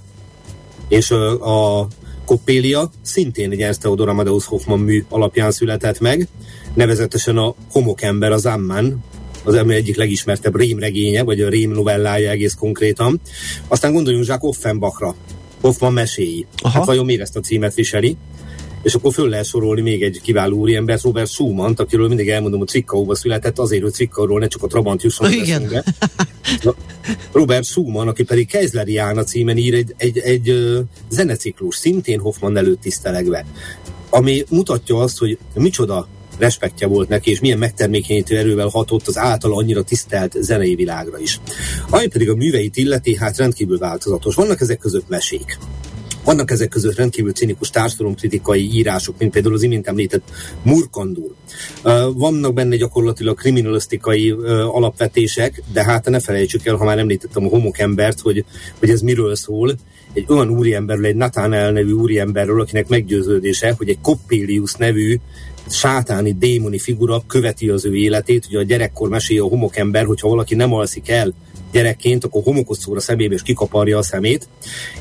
és 0.88 1.10
a 1.10 1.88
Coppélia 2.32 2.90
szintén 3.02 3.50
egy 3.50 3.60
Ernst 3.60 3.80
Theodor 3.80 4.08
Amadeus 4.08 4.46
Hoffman 4.46 4.78
mű 4.78 5.04
alapján 5.08 5.50
született 5.50 6.00
meg, 6.00 6.28
nevezetesen 6.74 7.36
a 7.36 7.54
Homokember 7.70 8.32
az 8.32 8.46
Amman 8.46 9.04
az 9.44 9.54
egyik 9.54 9.96
legismertebb 9.96 10.56
rémregénye, 10.56 11.22
vagy 11.22 11.40
a 11.40 11.48
rém 11.48 11.70
novellája 11.70 12.30
egész 12.30 12.54
konkrétan. 12.54 13.20
Aztán 13.68 13.92
gondoljunk 13.92 14.26
Jacques 14.26 14.56
Offenbachra, 14.56 15.14
Hoffman 15.60 15.92
meséi. 15.92 16.46
Aha. 16.62 16.78
Hát 16.78 16.86
vajon 16.86 17.04
miért 17.04 17.20
ezt 17.20 17.36
a 17.36 17.40
címet 17.40 17.74
viseli? 17.74 18.16
És 18.82 18.94
akkor 18.94 19.12
föl 19.12 19.28
lehet 19.28 19.46
sorolni 19.46 19.80
még 19.80 20.02
egy 20.02 20.20
kiváló 20.22 20.56
úriember, 20.56 20.98
Robert 21.02 21.30
Schumann, 21.30 21.74
akiről 21.76 22.08
mindig 22.08 22.28
elmondom, 22.28 22.58
hogy 22.58 22.68
Cikkauba 22.68 23.14
született, 23.14 23.58
azért, 23.58 23.82
hogy 23.82 23.92
Cikkauról 23.92 24.38
ne 24.38 24.46
csak 24.46 24.62
a 24.62 24.66
Trabant 24.66 25.02
jusson 25.02 25.32
Igen. 25.32 25.84
Robert 27.32 27.64
Schumann, 27.64 28.08
aki 28.08 28.22
pedig 28.22 28.48
Keizleri 28.48 28.92
Jána 28.92 29.24
címen 29.24 29.56
ír 29.56 29.74
egy, 29.74 29.94
egy, 29.96 30.18
egy, 30.18 30.48
egy 30.48 30.78
zeneciklus, 31.08 31.76
szintén 31.76 32.18
Hoffman 32.18 32.56
előtt 32.56 32.80
tisztelegve, 32.80 33.46
ami 34.10 34.44
mutatja 34.48 34.96
azt, 34.96 35.18
hogy 35.18 35.38
micsoda 35.54 36.08
respektje 36.38 36.86
volt 36.86 37.08
neki, 37.08 37.30
és 37.30 37.40
milyen 37.40 37.58
megtermékenyítő 37.58 38.36
erővel 38.36 38.68
hatott 38.68 39.06
az 39.06 39.18
által 39.18 39.58
annyira 39.58 39.82
tisztelt 39.82 40.36
zenei 40.40 40.74
világra 40.74 41.18
is. 41.18 41.40
Ami 41.90 42.06
pedig 42.06 42.30
a 42.30 42.34
műveit 42.34 42.76
illeti, 42.76 43.16
hát 43.16 43.36
rendkívül 43.36 43.78
változatos. 43.78 44.34
Vannak 44.34 44.60
ezek 44.60 44.78
között 44.78 45.08
mesék. 45.08 45.58
Vannak 46.24 46.50
ezek 46.50 46.68
között 46.68 46.96
rendkívül 46.96 47.32
cinikus 47.32 47.70
társadalomkritikai 47.70 48.72
írások, 48.72 49.18
mint 49.18 49.32
például 49.32 49.54
az 49.54 49.62
imént 49.62 49.86
említett 49.86 50.30
Murkandul. 50.62 51.34
Vannak 52.14 52.54
benne 52.54 52.76
gyakorlatilag 52.76 53.38
kriminalisztikai 53.38 54.30
alapvetések, 54.72 55.62
de 55.72 55.84
hát 55.84 56.08
ne 56.08 56.20
felejtsük 56.20 56.66
el, 56.66 56.76
ha 56.76 56.84
már 56.84 56.98
említettem 56.98 57.44
a 57.44 57.48
homokembert, 57.48 58.20
hogy, 58.20 58.44
hogy 58.78 58.90
ez 58.90 59.00
miről 59.00 59.36
szól. 59.36 59.74
Egy 60.12 60.24
olyan 60.28 60.50
úriemberről, 60.50 61.04
egy 61.04 61.16
Nathanael 61.16 61.72
nevű 61.72 61.92
úriemberről, 61.92 62.60
akinek 62.60 62.88
meggyőződése, 62.88 63.74
hogy 63.76 63.88
egy 63.88 64.00
Coppelius 64.00 64.74
nevű 64.74 65.18
sátáni, 65.68 66.32
démoni 66.32 66.78
figura 66.78 67.22
követi 67.26 67.68
az 67.68 67.84
ő 67.84 67.96
életét. 67.96 68.46
Ugye 68.46 68.58
a 68.58 68.62
gyerekkor 68.62 69.08
mesél 69.08 69.42
a 69.42 69.48
homokember, 69.48 70.04
hogyha 70.04 70.28
valaki 70.28 70.54
nem 70.54 70.72
alszik 70.72 71.08
el 71.08 71.34
gyerekként, 71.72 72.24
akkor 72.24 72.42
homokot 72.42 72.78
szóra 72.78 72.98
a 72.98 73.00
szemébe 73.00 73.34
és 73.34 73.42
kikaparja 73.42 73.98
a 73.98 74.02
szemét, 74.02 74.48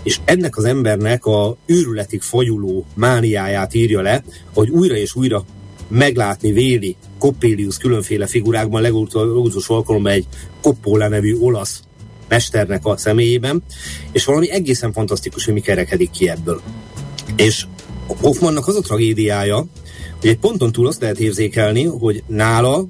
és 0.04 0.20
ennek 0.26 0.58
az 0.58 0.64
embernek 0.64 1.26
a 1.26 1.58
őrületig 1.66 2.22
fajuló 2.22 2.86
mániáját 2.94 3.74
írja 3.74 4.02
le, 4.02 4.24
hogy 4.54 4.70
újra 4.70 4.96
és 4.96 5.16
újra 5.16 5.46
meglátni 5.88 6.52
véli 6.52 6.96
Coppelius 7.20 7.78
különféle 7.78 8.28
figurákban, 8.28 8.82
legutolsó 8.82 9.76
alkalommal 9.76 10.12
egy 10.12 10.28
Coppola 10.62 11.08
nevű 11.08 11.38
olasz 11.38 11.82
mesternek 12.28 12.86
a 12.86 12.98
személyében, 12.98 13.64
és 14.12 14.26
valami 14.26 14.52
egészen 14.52 14.92
fantasztikus, 14.92 15.46
hogy 15.46 15.54
mi 15.54 15.60
kerekedik 15.60 16.10
ki 16.10 16.30
ebből. 16.30 16.62
És 17.36 17.66
Hoffmannak 18.20 18.68
az 18.68 18.76
a 18.76 18.82
tragédiája, 18.82 19.66
hogy 20.20 20.30
egy 20.30 20.38
ponton 20.38 20.72
túl 20.72 20.88
azt 20.88 21.02
lehet 21.02 21.20
érzékelni, 21.20 21.84
hogy 21.84 22.24
nála 22.28 22.86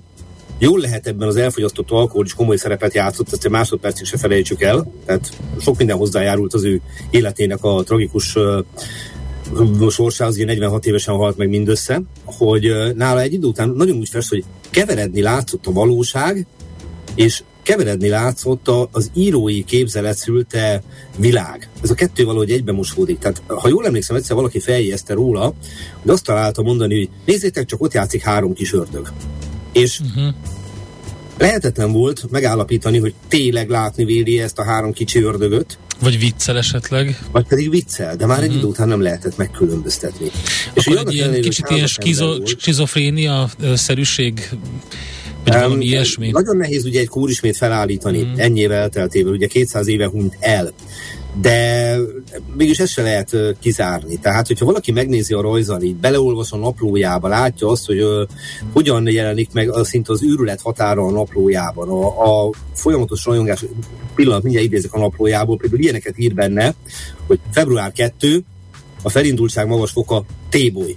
Jól 0.63 0.79
lehet 0.79 1.07
ebben 1.07 1.27
az 1.27 1.35
elfogyasztott 1.35 1.91
alkohol 1.91 2.25
is 2.25 2.33
komoly 2.33 2.55
szerepet 2.55 2.93
játszott, 2.93 3.31
ezt 3.31 3.45
egy 3.45 3.51
másodpercig 3.51 4.05
se 4.05 4.17
felejtsük 4.17 4.61
el. 4.61 4.91
Tehát 5.05 5.29
sok 5.59 5.77
minden 5.77 5.97
hozzájárult 5.97 6.53
az 6.53 6.63
ő 6.63 6.81
életének 7.09 7.63
a 7.63 7.83
tragikus 7.83 8.35
uh, 8.35 9.89
sorsához, 9.89 10.35
ugye 10.35 10.45
46 10.45 10.85
évesen 10.85 11.15
halt 11.15 11.37
meg 11.37 11.49
mindössze, 11.49 12.01
hogy 12.25 12.71
nála 12.95 13.21
egy 13.21 13.33
idő 13.33 13.47
után 13.47 13.69
nagyon 13.69 13.97
úgy 13.97 14.09
fest, 14.09 14.29
hogy 14.29 14.43
keveredni 14.69 15.21
látszott 15.21 15.67
a 15.67 15.71
valóság, 15.71 16.45
és 17.15 17.43
keveredni 17.63 18.07
látszott 18.07 18.67
az 18.91 19.11
írói 19.13 19.63
képzelet 19.63 20.17
szülte 20.17 20.83
világ. 21.17 21.69
Ez 21.83 21.89
a 21.89 21.93
kettő 21.93 22.25
valahogy 22.25 22.51
egybe 22.51 22.71
mosódik. 22.71 23.19
Tehát, 23.19 23.41
ha 23.47 23.67
jól 23.67 23.85
emlékszem, 23.85 24.15
egyszer 24.15 24.35
valaki 24.35 24.59
feljegyezte 24.59 25.13
róla, 25.13 25.53
hogy 26.01 26.11
azt 26.11 26.23
találta 26.23 26.61
mondani, 26.61 26.97
hogy 26.97 27.09
nézzétek, 27.25 27.65
csak 27.65 27.81
ott 27.81 27.93
játszik 27.93 28.21
három 28.21 28.53
kis 28.53 28.73
ördög. 28.73 29.11
És 29.71 29.99
uh-huh. 29.99 30.33
lehetetlen 31.37 31.91
volt 31.91 32.31
megállapítani, 32.31 32.97
hogy 32.97 33.13
tényleg 33.27 33.69
látni 33.69 34.05
véli 34.05 34.39
ezt 34.39 34.59
a 34.59 34.63
három 34.63 34.93
kicsi 34.93 35.21
ördögöt. 35.21 35.77
Vagy 35.99 36.19
viccel 36.19 36.57
esetleg. 36.57 37.19
Vagy 37.31 37.47
pedig 37.47 37.69
viccel, 37.69 38.15
de 38.15 38.25
már 38.25 38.37
uh-huh. 38.37 38.43
egy 38.43 38.49
mhm. 38.49 38.59
idő 38.59 38.67
után 38.67 38.87
nem 38.87 39.01
lehetett 39.01 39.37
megkülönböztetni. 39.37 40.31
És 40.73 40.87
Akkor 40.87 41.07
egy 41.07 41.13
ilyen 41.13 41.41
kicsit 41.41 41.69
ilyen 41.69 41.87
skizofrénia-szerűség 42.45 44.49
vagy 45.43 45.55
um, 45.55 45.61
valami 45.61 45.85
ilyesmi? 45.85 46.29
Nagyon 46.29 46.57
nehéz 46.57 46.85
ugye 46.85 46.99
egy 46.99 47.07
kórismét 47.07 47.57
felállítani 47.57 48.23
mm. 48.23 48.33
ennyi 48.35 48.63
elteltével, 48.63 49.31
ugye 49.31 49.47
200 49.47 49.87
éve 49.87 50.07
hunyt 50.07 50.37
el 50.39 50.73
de 51.33 51.97
mégis 52.55 52.79
ezt 52.79 52.91
se 52.91 53.01
lehet 53.01 53.35
kizárni. 53.59 54.17
Tehát, 54.17 54.47
hogyha 54.47 54.65
valaki 54.65 54.91
megnézi 54.91 55.33
a 55.33 55.41
rajzanit, 55.41 55.95
beleolvas 55.95 56.51
a 56.51 56.57
naplójába, 56.57 57.27
látja 57.27 57.67
azt, 57.67 57.85
hogy 57.85 58.01
uh, 58.01 58.27
hogyan 58.73 59.07
jelenik 59.07 59.49
meg 59.53 59.69
uh, 59.69 59.83
szinte 59.83 60.11
az 60.11 60.23
űrület 60.23 60.61
határa 60.61 61.03
a 61.05 61.11
naplójában. 61.11 61.89
A, 61.89 62.45
a 62.45 62.51
folyamatos 62.73 63.25
rajongás, 63.25 63.65
pillanat, 64.15 64.43
mindjárt 64.43 64.67
idézek 64.67 64.93
a 64.93 64.99
naplójából, 64.99 65.57
például 65.57 65.81
ilyeneket 65.81 66.17
ír 66.17 66.33
benne, 66.33 66.73
hogy 67.27 67.39
február 67.51 67.91
2, 67.91 68.43
a 69.03 69.09
felindultság 69.09 69.67
magas 69.67 69.91
foka 69.91 70.25
T-boly. 70.49 70.95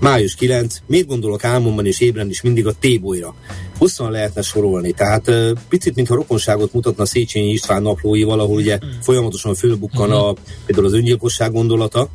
Május 0.00 0.34
9, 0.34 0.76
miért 0.86 1.06
gondolok 1.06 1.44
álmomban 1.44 1.86
és 1.86 2.00
ébren 2.00 2.28
is 2.28 2.42
mindig 2.42 2.66
a 2.66 2.72
T-bolyra? 2.72 3.34
Hosszan 3.78 4.10
lehetne 4.10 4.42
sorolni, 4.42 4.92
tehát 4.92 5.30
picit, 5.68 5.94
mintha 5.94 6.14
rokonságot 6.14 6.72
mutatna 6.72 7.06
Széchenyi 7.06 7.50
István 7.50 7.82
naplóival, 7.82 8.40
ahol 8.40 8.56
ugye 8.56 8.78
mm. 8.84 8.88
folyamatosan 9.00 9.54
fölbukkan 9.54 10.10
a, 10.10 10.34
például 10.66 10.86
az 10.86 10.92
öngyilkosság 10.92 11.52
gondolata, 11.52 12.08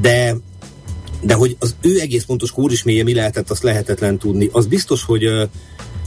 de 0.00 0.36
de 1.20 1.34
hogy 1.34 1.56
az 1.58 1.74
ő 1.80 2.00
egész 2.00 2.24
pontos 2.24 2.50
kórismélye 2.50 3.02
mi 3.02 3.14
lehetett, 3.14 3.50
azt 3.50 3.62
lehetetlen 3.62 4.18
tudni. 4.18 4.48
Az 4.52 4.66
biztos, 4.66 5.04
hogy 5.04 5.24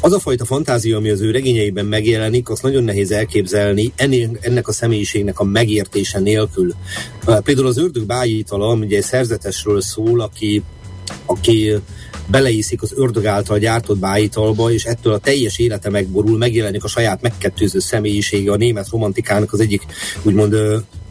az 0.01 0.13
a 0.13 0.20
fajta 0.20 0.46
fantázia, 0.46 0.98
ami 0.98 1.10
az 1.10 1.22
ő 1.22 1.32
regényeiben 1.32 1.86
megjelenik, 1.86 2.50
azt 2.50 2.62
nagyon 2.62 2.84
nehéz 2.84 3.12
elképzelni 3.12 3.94
ennek 4.42 4.68
a 4.68 4.72
személyiségnek 4.72 5.39
a 5.39 5.44
megértése 5.44 6.20
nélkül. 6.20 6.74
Például 7.44 7.68
az 7.68 7.77
ördög 7.77 8.06
bájítala, 8.06 8.68
ami 8.68 8.86
ugye 8.86 8.98
egy 8.98 9.04
szerzetesről 9.04 9.82
szól, 9.82 10.22
aki, 10.22 10.63
aki 11.25 11.74
beleiszik 12.28 12.82
az 12.82 12.94
ördög 12.96 13.26
által 13.26 13.58
gyártott 13.58 13.98
bájitalba, 13.98 14.72
és 14.72 14.86
ettől 14.86 15.14
a 15.14 15.18
teljes 15.18 15.60
élete 15.60 15.90
megborul, 15.90 16.38
megjelenik 16.38 16.84
a 16.84 16.88
saját 16.88 17.22
megkettőző 17.22 17.80
személyisége, 17.80 18.52
a 18.52 18.56
német 18.56 18.90
romantikának 18.90 19.54
az 19.54 19.60
egyik 19.60 19.86
úgymond 20.24 20.56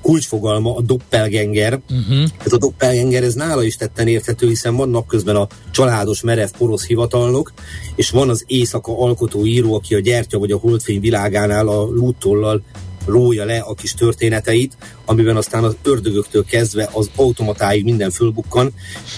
kulcsfogalma 0.03 0.77
a 0.77 0.81
doppelgenger. 0.81 1.81
Uh-huh. 1.91 2.29
Ez 2.45 2.53
a 2.53 2.59
doppelgenger, 2.59 3.23
ez 3.23 3.35
nála 3.35 3.63
is 3.63 3.77
tetten 3.77 4.09
érthető, 4.09 4.49
hiszen 4.49 4.77
van 4.77 4.89
napközben 4.89 5.37
a 5.37 5.49
családos 5.71 6.21
merev 6.21 6.49
porosz 6.59 6.87
hivatalnok, 6.87 7.53
és 7.95 8.11
van 8.11 8.29
az 8.29 8.45
éjszaka 8.47 8.99
alkotó 8.99 9.47
író, 9.47 9.75
aki 9.75 9.95
a 9.95 10.01
gyertya 10.01 10.39
vagy 10.39 10.51
a 10.51 10.57
holdfény 10.57 11.01
világánál 11.01 11.69
a 11.69 11.83
lúttollal 11.83 12.63
rója 13.07 13.45
le 13.45 13.59
a 13.59 13.75
kis 13.75 13.95
történeteit, 13.95 14.77
amiben 15.05 15.37
aztán 15.37 15.65
az 15.65 15.77
ördögöktől 15.83 16.45
kezdve 16.45 16.89
az 16.93 17.11
automatáig 17.17 17.85
minden 17.85 18.11
fölbukkan. 18.11 18.73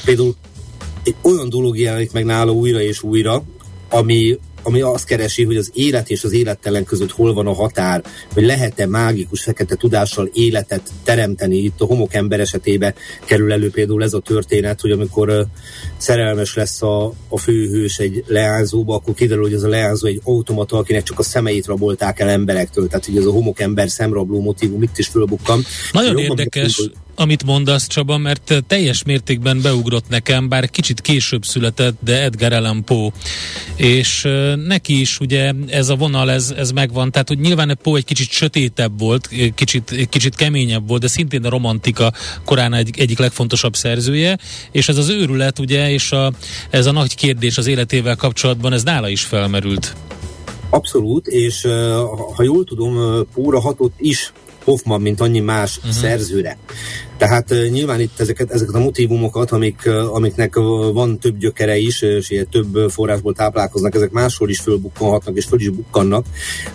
Például 0.04 0.34
egy 1.08 1.30
olyan 1.30 1.48
dolog 1.48 1.78
jelenik 1.78 2.12
meg 2.12 2.24
nála 2.24 2.52
újra 2.52 2.80
és 2.80 3.02
újra, 3.02 3.42
ami 3.90 4.38
ami 4.62 4.80
azt 4.80 5.04
keresi, 5.04 5.44
hogy 5.44 5.56
az 5.56 5.70
élet 5.74 6.10
és 6.10 6.24
az 6.24 6.32
élettelen 6.32 6.84
között 6.84 7.10
hol 7.10 7.34
van 7.34 7.46
a 7.46 7.52
határ, 7.52 8.02
hogy 8.32 8.44
lehet-e 8.44 8.86
mágikus 8.86 9.42
fekete 9.42 9.74
tudással 9.74 10.30
életet 10.32 10.82
teremteni. 11.04 11.56
Itt 11.56 11.80
a 11.80 11.84
homokember 11.84 12.40
esetében 12.40 12.94
kerül 13.24 13.52
elő 13.52 13.70
például 13.70 14.02
ez 14.02 14.12
a 14.12 14.18
történet, 14.18 14.80
hogy 14.80 14.90
amikor 14.90 15.28
uh, 15.28 15.40
szerelmes 15.96 16.54
lesz 16.54 16.82
a, 16.82 17.12
a 17.28 17.38
főhős 17.38 17.98
egy 17.98 18.24
leányzóba, 18.26 18.94
akkor 18.94 19.14
kiderül, 19.14 19.42
hogy 19.42 19.54
ez 19.54 19.62
a 19.62 19.68
leányzó 19.68 20.06
egy 20.06 20.20
automata, 20.24 20.76
akinek 20.76 21.02
csak 21.02 21.18
a 21.18 21.22
szemeit 21.22 21.66
rabolták 21.66 22.20
el 22.20 22.28
emberektől. 22.28 22.86
Tehát, 22.86 23.04
hogy 23.04 23.16
ez 23.16 23.24
a 23.24 23.32
homokember 23.32 23.88
szemrabló 23.88 24.40
motivum 24.40 24.82
itt 24.82 24.98
is 24.98 25.06
fölbukkan. 25.06 25.64
Nagyon 25.92 26.18
érdekes. 26.18 26.76
Hogy 26.76 26.92
amit 27.18 27.44
mondasz 27.44 27.86
Csaba, 27.86 28.18
mert 28.18 28.64
teljes 28.66 29.02
mértékben 29.02 29.60
beugrott 29.62 30.08
nekem, 30.08 30.48
bár 30.48 30.70
kicsit 30.70 31.00
később 31.00 31.44
született, 31.44 31.96
de 32.04 32.22
Edgar 32.22 32.52
Allan 32.52 32.84
Poe. 32.84 33.10
És 33.76 34.28
neki 34.66 35.00
is 35.00 35.20
ugye 35.20 35.52
ez 35.66 35.88
a 35.88 35.96
vonal, 35.96 36.30
ez, 36.30 36.54
ez 36.56 36.70
megvan, 36.70 37.10
tehát 37.10 37.28
hogy 37.28 37.38
nyilván 37.38 37.78
Poe 37.82 37.96
egy 37.96 38.04
kicsit 38.04 38.30
sötétebb 38.30 38.98
volt, 38.98 39.28
kicsit, 39.54 40.08
kicsit 40.08 40.34
keményebb 40.34 40.88
volt, 40.88 41.00
de 41.00 41.08
szintén 41.08 41.44
a 41.44 41.48
romantika 41.48 42.12
korán 42.44 42.74
egy, 42.74 42.90
egyik 42.98 43.18
legfontosabb 43.18 43.76
szerzője, 43.76 44.38
és 44.70 44.88
ez 44.88 44.96
az 44.96 45.08
őrület 45.08 45.58
ugye, 45.58 45.90
és 45.90 46.12
a, 46.12 46.32
ez 46.70 46.86
a 46.86 46.92
nagy 46.92 47.14
kérdés 47.14 47.58
az 47.58 47.66
életével 47.66 48.16
kapcsolatban, 48.16 48.72
ez 48.72 48.82
nála 48.82 49.08
is 49.08 49.22
felmerült. 49.22 49.96
Abszolút, 50.70 51.26
és 51.26 51.66
ha 52.34 52.42
jól 52.42 52.64
tudom, 52.64 53.24
Póra 53.34 53.60
hatott 53.60 53.94
is 53.98 54.32
Hoffman, 54.64 55.00
mint 55.00 55.20
annyi 55.20 55.40
más 55.40 55.76
uh-huh. 55.76 55.92
szerzőre. 55.92 56.58
Tehát 57.18 57.54
nyilván 57.70 58.00
itt 58.00 58.20
ezeket, 58.20 58.52
ezeket 58.52 58.74
a 58.74 58.78
motivumokat, 58.78 59.50
amik, 59.50 59.86
amiknek 59.86 60.54
van 60.92 61.18
több 61.18 61.38
gyökere 61.38 61.76
is, 61.76 62.02
és 62.02 62.30
ilyen 62.30 62.48
több 62.50 62.90
forrásból 62.90 63.34
táplálkoznak, 63.34 63.94
ezek 63.94 64.10
máshol 64.10 64.48
is 64.48 64.60
fölbukkanhatnak, 64.60 65.36
és 65.36 65.44
föl 65.44 65.60
is 65.60 65.68
bukkannak. 65.68 66.26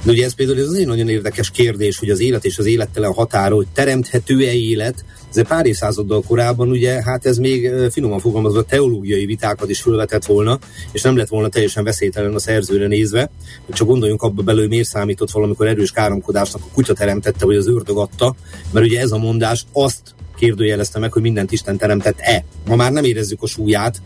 De 0.03 0.11
ugye 0.11 0.25
ez 0.25 0.33
például 0.33 0.59
ez 0.59 0.71
egy 0.71 0.87
nagyon 0.87 1.09
érdekes 1.09 1.51
kérdés, 1.51 1.97
hogy 1.97 2.09
az 2.09 2.19
élet 2.19 2.45
és 2.45 2.57
az 2.57 2.65
élettelen 2.65 3.13
határa, 3.13 3.55
hogy 3.55 3.67
teremthető-e 3.73 4.53
élet, 4.53 5.05
egy 5.35 5.47
pár 5.47 5.65
évszázaddal 5.65 6.21
korábban 6.27 6.69
ugye, 6.69 7.03
hát 7.03 7.25
ez 7.25 7.37
még 7.37 7.71
finoman 7.91 8.19
fogalmazva 8.19 8.63
teológiai 8.63 9.25
vitákat 9.25 9.69
is 9.69 9.81
felvetett 9.81 10.25
volna, 10.25 10.59
és 10.91 11.01
nem 11.01 11.17
lett 11.17 11.27
volna 11.27 11.49
teljesen 11.49 11.83
veszélytelen 11.83 12.33
a 12.33 12.39
szerzőre 12.39 12.87
nézve. 12.87 13.29
Csak 13.73 13.87
gondoljunk 13.87 14.21
abba 14.21 14.41
belőle, 14.41 14.67
miért 14.67 14.87
számított 14.87 15.31
valamikor 15.31 15.67
erős 15.67 15.91
káromkodásnak 15.91 16.61
a 16.65 16.73
kutya 16.73 16.93
teremtette, 16.93 17.45
vagy 17.45 17.55
az 17.55 17.67
ördög 17.67 17.97
adta, 17.97 18.35
mert 18.71 18.85
ugye 18.85 18.99
ez 18.99 19.11
a 19.11 19.17
mondás 19.17 19.65
azt 19.71 20.01
kérdőjelezte 20.37 20.99
meg, 20.99 21.11
hogy 21.11 21.21
mindent 21.21 21.51
Isten 21.51 21.77
teremtett-e. 21.77 22.45
Ma 22.67 22.75
már 22.75 22.91
nem 22.91 23.03
érezzük 23.03 23.41
a 23.41 23.47
súlyát, 23.47 24.01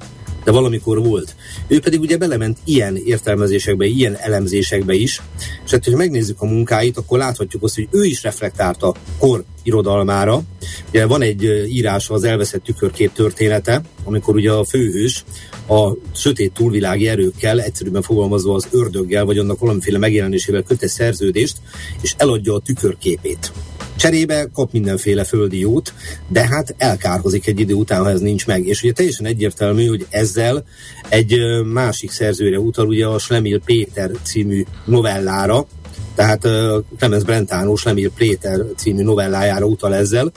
de 0.48 0.54
valamikor 0.54 1.04
volt. 1.04 1.36
Ő 1.68 1.80
pedig 1.80 2.00
ugye 2.00 2.18
belement 2.18 2.58
ilyen 2.64 2.96
értelmezésekbe, 2.96 3.86
ilyen 3.86 4.16
elemzésekbe 4.16 4.94
is, 4.94 5.22
és 5.66 5.72
hát, 5.72 5.84
hogyha 5.84 5.98
megnézzük 5.98 6.42
a 6.42 6.46
munkáit, 6.46 6.98
akkor 6.98 7.18
láthatjuk 7.18 7.64
azt, 7.64 7.76
hogy 7.76 7.88
ő 7.92 8.04
is 8.04 8.24
reflektált 8.24 8.84
a 8.84 8.96
kor 9.18 9.44
irodalmára. 9.64 10.42
Ugye 10.90 11.06
van 11.06 11.22
egy 11.22 11.44
írás 11.70 12.10
az 12.10 12.24
elveszett 12.24 12.64
tükörkép 12.64 13.14
története, 13.14 13.82
amikor 14.04 14.36
ugye 14.36 14.52
a 14.52 14.66
főhős 14.66 15.24
a 15.68 15.96
sötét 16.16 16.54
túlvilági 16.54 17.08
erőkkel, 17.08 17.62
egyszerűen 17.62 18.02
fogalmazva 18.02 18.54
az 18.54 18.68
ördöggel, 18.72 19.26
vagy 19.26 19.38
annak 19.38 19.60
valamiféle 19.60 19.98
megjelenésével 19.98 20.64
köt 20.64 20.84
egy 20.84 20.90
szerződést, 20.90 21.58
és 22.02 22.14
eladja 22.18 22.54
a 22.54 22.60
tükörképét. 22.60 23.52
Cserébe 23.98 24.50
kap 24.54 24.72
mindenféle 24.72 25.24
földi 25.24 25.60
jót, 25.60 25.94
de 26.28 26.48
hát 26.48 26.76
elkárhozik 26.78 27.48
egy 27.48 27.60
idő 27.60 27.74
után, 27.74 28.04
ha 28.04 28.10
ez 28.10 28.20
nincs 28.20 28.48
meg. 28.48 28.66
És 28.66 28.84
ugye 28.84 28.92
teljesen 28.92 29.26
egyértelmű, 29.26 29.86
hogy 29.86 30.06
ezzel 30.10 30.64
egy 31.10 31.40
másik 31.66 32.12
szerzőre 32.12 32.60
utal, 32.60 32.88
ugye 32.88 33.06
a 33.06 33.20
Slemil 33.20 33.62
Péter 33.66 34.12
című 34.24 34.64
novellára, 34.86 35.68
tehát 36.16 36.46
uh, 36.46 36.84
Clemens 36.98 37.24
Brentano 37.24 37.76
Slemil 37.76 38.12
Péter 38.12 38.60
című 38.76 39.04
novellájára 39.04 39.66
utal 39.66 39.96
ezzel. 39.96 40.32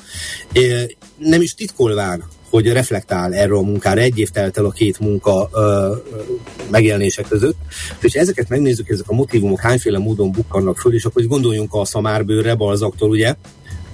Nem 1.18 1.40
is 1.40 1.54
titkolván 1.54 2.24
hogy 2.50 2.72
reflektál 2.72 3.34
erről 3.34 3.56
a 3.56 3.62
munkára. 3.62 4.00
Egy 4.00 4.18
év 4.18 4.28
telt 4.28 4.58
el 4.58 4.64
a 4.64 4.70
két 4.70 4.98
munka 4.98 5.48
ö, 5.52 5.94
megjelenése 6.70 7.22
között. 7.22 7.56
És 8.00 8.14
ezeket 8.14 8.48
megnézzük, 8.48 8.88
ezek 8.88 9.08
a 9.08 9.14
motivumok 9.14 9.60
hányféle 9.60 9.98
módon 9.98 10.32
bukkannak 10.32 10.78
föl, 10.78 10.94
és 10.94 11.04
akkor 11.04 11.26
gondoljunk 11.26 11.74
a 11.74 11.84
szamárbőrre, 11.84 12.54
Balzaktól, 12.54 13.10
ugye, 13.10 13.34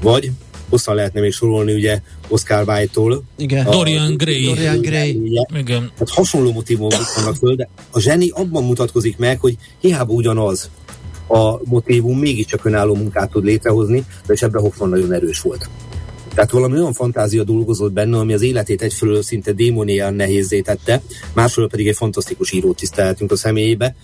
vagy 0.02 0.30
hosszan 0.68 0.94
lehetne 0.94 1.20
még 1.20 1.32
sorolni, 1.32 1.74
ugye, 1.74 2.00
Oscar 2.28 2.68
Wilde-tól. 2.68 3.22
Igen. 3.36 3.66
A, 3.66 3.70
Dorian 3.70 4.16
Gray. 4.16 4.44
Dorian 4.44 4.80
Gray. 4.80 5.20
Igen. 5.54 5.90
Tehát 5.92 6.10
hasonló 6.10 6.52
motivumok 6.52 6.90
bukkannak 6.90 7.36
föl, 7.36 7.54
de 7.54 7.68
a 7.90 8.00
zseni 8.00 8.28
abban 8.28 8.64
mutatkozik 8.64 9.16
meg, 9.16 9.40
hogy 9.40 9.56
hiába 9.80 10.12
ugyanaz 10.12 10.70
a 11.28 11.60
motivum, 11.64 12.18
mégiscsak 12.18 12.64
önálló 12.64 12.94
munkát 12.94 13.30
tud 13.30 13.44
létrehozni, 13.44 14.04
és 14.26 14.42
ebben 14.42 14.62
Hoffman 14.62 14.88
nagyon 14.88 15.12
erős 15.12 15.40
volt. 15.40 15.68
Tehát 16.36 16.50
valami 16.50 16.78
olyan 16.78 16.92
fantázia 16.92 17.44
dolgozott 17.44 17.92
benne, 17.92 18.18
ami 18.18 18.32
az 18.32 18.42
életét 18.42 18.82
egyfelől 18.82 19.22
szinte 19.22 19.52
démonián 19.52 20.14
nehézé 20.14 20.60
tette, 20.60 21.02
másfelől 21.34 21.68
pedig 21.68 21.88
egy 21.88 21.96
fantasztikus 21.96 22.52
írót 22.52 22.76
tiszteltünk 22.76 23.32
a 23.32 23.36
személyébe, 23.36 23.94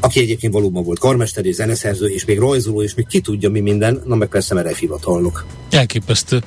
aki 0.00 0.20
egyébként 0.20 0.52
valóban 0.52 0.84
volt 0.84 0.98
karmester 0.98 1.44
és 1.44 1.54
zeneszerző, 1.54 2.06
és 2.06 2.24
még 2.24 2.38
rajzoló, 2.38 2.82
és 2.82 2.94
még 2.94 3.06
ki 3.06 3.20
tudja 3.20 3.50
mi 3.50 3.60
minden, 3.60 4.02
na 4.04 4.14
meg 4.14 4.28
persze 4.28 4.54
merev 4.54 4.74
hivatalnok. 4.74 5.46
Elképesztő. 5.70 6.42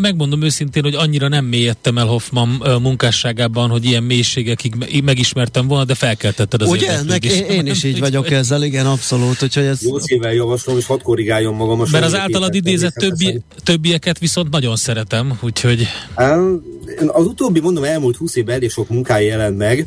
Megmondom 0.00 0.42
őszintén, 0.42 0.82
hogy 0.82 0.94
annyira 0.94 1.28
nem 1.28 1.44
mélyedtem 1.44 1.98
el 1.98 2.06
Hoffman 2.06 2.48
munkásságában, 2.82 3.70
hogy 3.70 3.84
ilyen 3.84 4.02
mélységekig 4.02 4.74
megismertem 5.04 5.66
volna, 5.66 5.84
de 5.84 5.94
felkeltetted 5.94 6.62
az 6.62 6.68
Ugye? 6.68 7.02
Nek, 7.02 7.24
én, 7.24 7.44
én 7.44 7.66
is 7.66 7.84
így 7.84 7.98
vagyok 7.98 8.30
ezzel, 8.30 8.62
igen, 8.62 8.86
abszolót. 8.86 9.42
Úgyhogy 9.42 9.64
ez... 9.64 9.82
Jó 9.82 9.98
szívvel 9.98 10.32
javaslom, 10.32 10.78
és 10.78 10.86
hadd 10.86 11.02
korrigáljon 11.02 11.54
magam. 11.54 11.80
A 11.80 11.84
Mert 11.90 12.04
az 12.04 12.14
általad 12.14 12.54
idézett 12.54 12.94
többi, 12.94 13.40
többieket 13.62 14.18
viszont 14.18 14.50
nagyon 14.50 14.76
szeretem, 14.76 15.38
úgyhogy... 15.40 15.86
Az 17.06 17.26
utóbbi, 17.26 17.60
mondom, 17.60 17.84
elmúlt 17.84 18.16
20 18.16 18.36
évben 18.36 18.54
elég 18.54 18.70
sok 18.70 18.88
munkája 18.88 19.26
jelent 19.26 19.56
meg, 19.56 19.86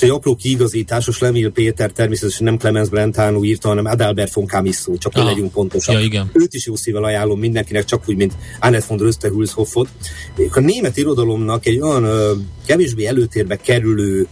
és 0.00 0.06
egy 0.06 0.14
apró 0.14 0.34
kiigazításos 0.34 1.18
Lemil 1.18 1.50
Péter 1.50 1.90
természetesen 1.90 2.44
nem 2.44 2.56
Clemens 2.56 2.88
Brentano 2.88 3.44
írta, 3.44 3.68
hanem 3.68 3.84
Adalbert 3.84 4.32
von 4.32 4.46
Camisso, 4.46 4.96
csak 4.98 5.14
hogy 5.14 5.24
legyünk 5.24 5.52
pontosak. 5.52 5.94
Ja, 5.94 6.00
igen. 6.00 6.30
Őt 6.32 6.54
is 6.54 6.66
jó 6.66 6.76
szívvel 6.76 7.04
ajánlom 7.04 7.38
mindenkinek, 7.38 7.84
csak 7.84 8.02
úgy, 8.08 8.16
mint 8.16 8.32
Annette 8.60 8.84
von 8.88 8.98
Rösterhulzhoffot. 8.98 9.88
A 10.50 10.60
német 10.60 10.96
irodalomnak 10.96 11.66
egy 11.66 11.80
olyan 11.80 12.04
ö, 12.04 12.32
kevésbé 12.66 13.06
előtérbe 13.06 13.56
kerülő 13.56 14.26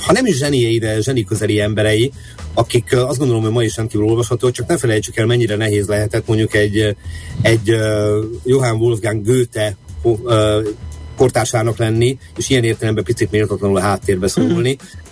ha 0.00 0.12
nem 0.12 0.26
is 0.26 0.36
zseniei, 0.36 0.78
de 0.78 1.00
zseni 1.00 1.24
közeli 1.24 1.60
emberei, 1.60 2.12
akik 2.54 2.96
azt 2.96 3.18
gondolom, 3.18 3.42
hogy 3.42 3.52
ma 3.52 3.62
is 3.62 3.76
rendkívül 3.76 4.06
olvasható, 4.06 4.50
csak 4.50 4.66
ne 4.66 4.76
felejtsük 4.76 5.16
el, 5.16 5.26
mennyire 5.26 5.56
nehéz 5.56 5.86
lehetett 5.86 6.26
mondjuk 6.26 6.54
egy, 6.54 6.96
egy 7.42 7.76
Johann 8.44 8.80
Wolfgang 8.80 9.26
Goethe 9.26 9.76
kortársának 11.16 11.78
lenni, 11.78 12.18
és 12.36 12.50
ilyen 12.50 12.64
értelemben 12.64 13.04
picit 13.04 13.30
méltatlanul 13.30 13.76
a 13.76 13.80
háttérbe 13.80 14.28
szólni. 14.28 14.76
Mm-hmm. 14.82 15.04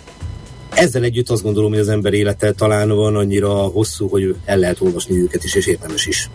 Ezzel 0.69 1.03
együtt 1.03 1.29
azt 1.29 1.43
gondolom, 1.43 1.71
hogy 1.71 1.79
az 1.79 1.89
ember 1.89 2.13
élete 2.13 2.51
talán 2.51 2.89
van 2.89 3.15
annyira 3.15 3.53
hosszú, 3.53 4.07
hogy 4.07 4.35
el 4.45 4.57
lehet 4.57 4.81
olvasni 4.81 5.17
őket 5.17 5.43
is, 5.43 5.55
és 5.55 5.65
érdemes 5.65 6.05
is. 6.05 6.29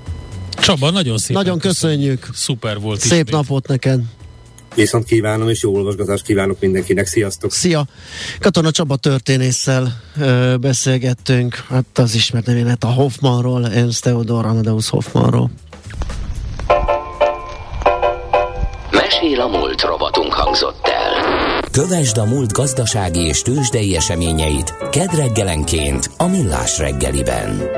Csaba, 0.61 0.91
nagyon 0.91 1.19
szépen 1.19 1.43
Nagyon 1.43 1.59
köszönjük. 1.59 2.29
Szuper 2.33 2.81
volt 2.81 3.01
Szép 3.01 3.11
ismét. 3.11 3.31
napot 3.31 3.69
neked. 3.69 4.01
Viszont 4.75 5.05
kívánom, 5.05 5.49
és 5.49 5.63
jó 5.63 5.75
olvasgatást 5.75 6.25
kívánok 6.25 6.61
mindenkinek. 6.61 7.07
Sziasztok! 7.07 7.53
Szia! 7.53 7.87
Katona 8.41 8.71
Csaba 8.71 8.97
történésszel 8.97 10.01
ö, 10.21 10.55
beszélgettünk, 10.61 11.55
hát 11.69 11.99
az 11.99 12.15
ismert 12.15 12.47
nevénet 12.47 12.85
a 12.85 12.87
Hoffmanról, 12.87 13.67
Ernst 13.67 14.03
Theodor 14.03 14.47
Amadeus 14.47 14.89
Hoffmanról. 14.89 15.51
Mesél 19.21 19.41
a 19.41 19.49
múlt 19.49 19.83
robotunk 19.83 20.33
hangzott 20.33 20.87
el. 20.87 21.61
Kövesd 21.71 22.17
a 22.17 22.25
múlt 22.25 22.53
gazdasági 22.53 23.21
és 23.21 23.43
tőzsdei 23.43 23.97
eseményeit 23.97 24.75
kedd 24.91 25.17
reggelenként 25.17 26.11
a 26.17 26.27
Millás 26.27 26.79
reggeliben. 26.79 27.71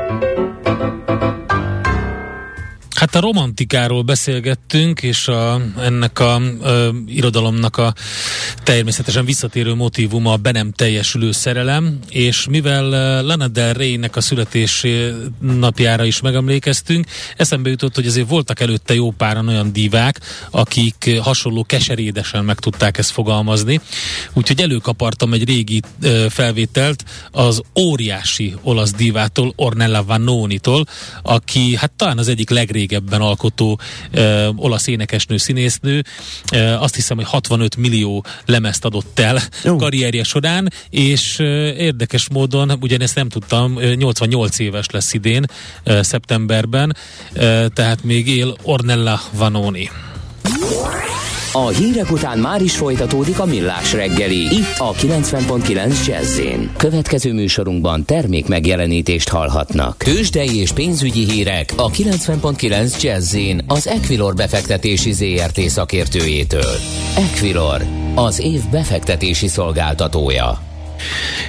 Hát 3.02 3.14
a 3.14 3.20
romantikáról 3.20 4.02
beszélgettünk, 4.02 5.02
és 5.02 5.28
a, 5.28 5.60
ennek 5.80 6.18
a 6.18 6.40
ö, 6.62 6.88
irodalomnak 7.06 7.76
a 7.76 7.94
természetesen 8.62 9.24
visszatérő 9.24 9.74
motivuma 9.74 10.32
a 10.32 10.36
be 10.36 10.50
nem 10.50 10.72
teljesülő 10.72 11.32
szerelem, 11.32 11.98
és 12.08 12.46
mivel 12.50 12.84
Lana 13.22 13.48
Del 13.48 13.72
Rey-nek 13.72 14.16
a 14.16 14.20
születés 14.20 14.86
napjára 15.40 16.04
is 16.04 16.20
megemlékeztünk, 16.20 17.06
eszembe 17.36 17.70
jutott, 17.70 17.94
hogy 17.94 18.06
azért 18.06 18.28
voltak 18.28 18.60
előtte 18.60 18.94
jó 18.94 19.10
páran 19.10 19.48
olyan 19.48 19.72
divák, 19.72 20.20
akik 20.50 21.18
hasonló 21.20 21.64
keserédesen 21.64 22.44
meg 22.44 22.58
tudták 22.58 22.98
ezt 22.98 23.10
fogalmazni, 23.10 23.80
úgyhogy 24.32 24.60
előkapartam 24.60 25.32
egy 25.32 25.44
régi 25.44 25.82
felvételt 26.28 27.04
az 27.30 27.62
óriási 27.78 28.54
olasz 28.62 28.92
divától, 28.92 29.52
Ornella 29.56 30.04
Vannoni-tól, 30.04 30.86
aki 31.22 31.76
hát 31.76 31.92
talán 31.92 32.18
az 32.18 32.28
egyik 32.28 32.50
legrégebb 32.50 32.90
régebben 32.92 33.20
alkotó 33.20 33.80
ö, 34.10 34.48
olasz 34.56 34.86
énekesnő, 34.86 35.36
színésznő. 35.36 36.04
Ö, 36.52 36.58
azt 36.58 36.94
hiszem, 36.94 37.16
hogy 37.16 37.26
65 37.26 37.76
millió 37.76 38.24
lemezt 38.46 38.84
adott 38.84 39.18
el 39.18 39.38
Jó. 39.64 39.76
karrierje 39.76 40.22
során, 40.22 40.72
és 40.90 41.38
ö, 41.38 41.72
érdekes 41.72 42.28
módon, 42.28 42.76
ugyanezt 42.80 43.14
nem 43.14 43.28
tudtam, 43.28 43.78
88 43.94 44.58
éves 44.58 44.86
lesz 44.90 45.12
idén, 45.12 45.44
ö, 45.84 46.02
szeptemberben, 46.02 46.96
ö, 47.32 47.66
tehát 47.74 48.04
még 48.04 48.28
él 48.28 48.56
Ornella 48.62 49.20
Vanoni. 49.32 49.90
A 51.54 51.68
hírek 51.68 52.10
után 52.10 52.38
már 52.38 52.62
is 52.62 52.76
folytatódik 52.76 53.38
a 53.38 53.44
millás 53.44 53.92
reggeli. 53.92 54.54
Itt 54.54 54.78
a 54.78 54.92
90.9 54.92 56.06
jazz 56.06 56.40
Következő 56.76 57.32
műsorunkban 57.32 58.04
termék 58.04 58.48
megjelenítést 58.48 59.28
hallhatnak. 59.28 59.96
Tőzsdei 59.96 60.56
és 60.56 60.72
pénzügyi 60.72 61.30
hírek 61.30 61.72
a 61.76 61.90
90.9 61.90 63.02
jazz 63.02 63.36
az 63.66 63.86
Equilor 63.86 64.34
befektetési 64.34 65.12
ZRT 65.12 65.60
szakértőjétől. 65.60 66.74
Equilor, 67.16 67.84
az 68.14 68.40
év 68.40 68.60
befektetési 68.70 69.48
szolgáltatója. 69.48 70.62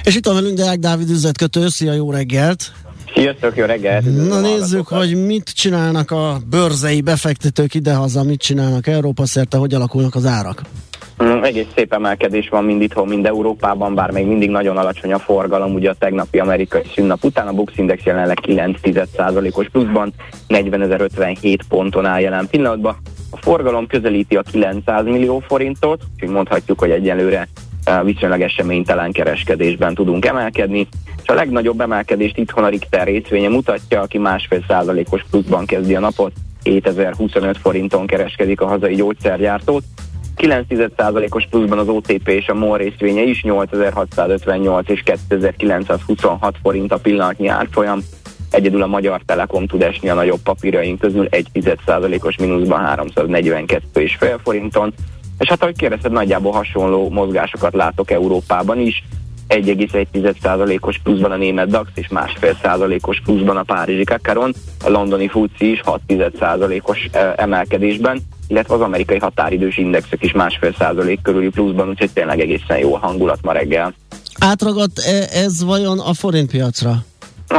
És 0.02 0.14
itt 0.14 0.26
van 0.26 0.34
velünk 0.34 0.56
Deák 0.56 0.78
Dávid 0.78 1.10
üzletkötő, 1.10 1.68
szia, 1.68 1.92
jó 1.92 2.10
reggelt! 2.10 2.72
Sziasztok, 3.14 3.56
jó 3.56 3.64
reggelt! 3.64 4.28
Na 4.28 4.40
nézzük, 4.40 4.86
hogy 4.86 5.26
mit 5.26 5.50
csinálnak 5.54 6.10
a 6.10 6.36
bőrzei 6.50 7.00
befektetők 7.00 7.74
idehaza, 7.74 8.22
mit 8.22 8.40
csinálnak 8.40 8.86
Európa 8.86 9.26
szerte, 9.26 9.56
hogy 9.56 9.74
alakulnak 9.74 10.14
az 10.14 10.26
árak? 10.26 10.62
Mm, 11.22 11.42
egész 11.42 11.66
szép 11.74 11.92
emelkedés 11.92 12.48
van 12.48 12.64
mind 12.64 12.82
itthon, 12.82 13.08
mind 13.08 13.26
Európában, 13.26 13.94
bár 13.94 14.10
még 14.10 14.26
mindig 14.26 14.50
nagyon 14.50 14.76
alacsony 14.76 15.12
a 15.12 15.18
forgalom. 15.18 15.74
Ugye 15.74 15.90
a 15.90 15.94
tegnapi 15.94 16.38
amerikai 16.38 16.82
szünnap 16.94 17.24
után 17.24 17.46
a 17.46 17.52
Bux 17.52 17.72
Index 17.76 18.02
jelenleg 18.04 18.38
9,1%-os 18.42 19.68
pluszban, 19.68 20.12
40.057 20.48 21.58
ponton 21.68 22.06
áll 22.06 22.20
jelen 22.20 22.46
pillanatban. 22.50 22.96
A 23.30 23.36
forgalom 23.36 23.86
közelíti 23.86 24.36
a 24.36 24.42
900 24.42 25.04
millió 25.04 25.38
forintot, 25.38 26.02
úgyhogy 26.14 26.28
mondhatjuk, 26.28 26.78
hogy 26.80 26.90
egyelőre 26.90 27.48
viszonylag 28.04 28.40
eseménytelen 28.40 29.12
kereskedésben 29.12 29.94
tudunk 29.94 30.24
emelkedni, 30.24 30.88
és 31.22 31.28
a 31.28 31.34
legnagyobb 31.34 31.80
emelkedést 31.80 32.38
itthon 32.38 32.64
a 32.64 32.68
Richter 32.68 33.06
részvénye 33.06 33.48
mutatja, 33.48 34.00
aki 34.00 34.18
másfél 34.18 34.64
százalékos 34.68 35.24
pluszban 35.30 35.66
kezdi 35.66 35.94
a 35.94 36.00
napot, 36.00 36.32
7025 36.62 37.58
forinton 37.58 38.06
kereskedik 38.06 38.60
a 38.60 38.66
hazai 38.66 38.94
gyógyszergyártót. 38.94 39.82
9%-os 40.36 41.46
pluszban 41.50 41.78
az 41.78 41.88
OTP 41.88 42.28
és 42.28 42.48
a 42.48 42.54
MOL 42.54 42.78
részvénye 42.78 43.22
is 43.22 43.42
8658 43.42 44.88
és 44.88 45.02
2926 45.02 46.56
forint 46.62 46.92
a 46.92 46.98
pillanatnyi 46.98 47.48
árfolyam. 47.48 48.00
Egyedül 48.50 48.82
a 48.82 48.86
Magyar 48.86 49.20
Telekom 49.26 49.66
tud 49.66 49.82
esni 49.82 50.08
a 50.08 50.14
nagyobb 50.14 50.40
papírjaink 50.42 50.98
közül 50.98 51.28
1,1%-os 51.30 52.36
mínuszban 52.36 52.96
342,5 52.96 54.38
forinton. 54.42 54.94
És 55.38 55.48
hát 55.48 55.62
ahogy 55.62 55.76
kérdezted, 55.76 56.12
nagyjából 56.12 56.52
hasonló 56.52 57.10
mozgásokat 57.10 57.74
látok 57.74 58.10
Európában 58.10 58.78
is. 58.78 59.04
1,1%-os 59.48 60.98
pluszban 61.02 61.30
a 61.30 61.36
német 61.36 61.68
DAX 61.68 61.88
és 61.94 62.08
másfél 62.08 62.58
százalékos 62.62 63.20
pluszban 63.24 63.56
a 63.56 63.62
párizsi 63.62 64.04
Kakaron, 64.04 64.54
a 64.84 64.90
londoni 64.90 65.28
FUCI 65.28 65.70
is 65.70 65.80
6%-os 65.84 67.08
emelkedésben, 67.36 68.20
illetve 68.48 68.74
az 68.74 68.80
amerikai 68.80 69.18
határidős 69.18 69.76
indexek 69.76 70.22
is 70.22 70.32
másfél 70.32 70.74
százalék 70.78 71.22
körüli 71.22 71.48
pluszban, 71.48 71.88
úgyhogy 71.88 72.10
tényleg 72.10 72.40
egészen 72.40 72.78
jó 72.78 72.94
a 72.94 72.98
hangulat 72.98 73.38
ma 73.42 73.52
reggel. 73.52 73.94
Átragadt 74.38 74.98
ez 75.32 75.64
vajon 75.64 75.98
a 75.98 76.14
forint 76.14 76.50
piacra? 76.50 77.04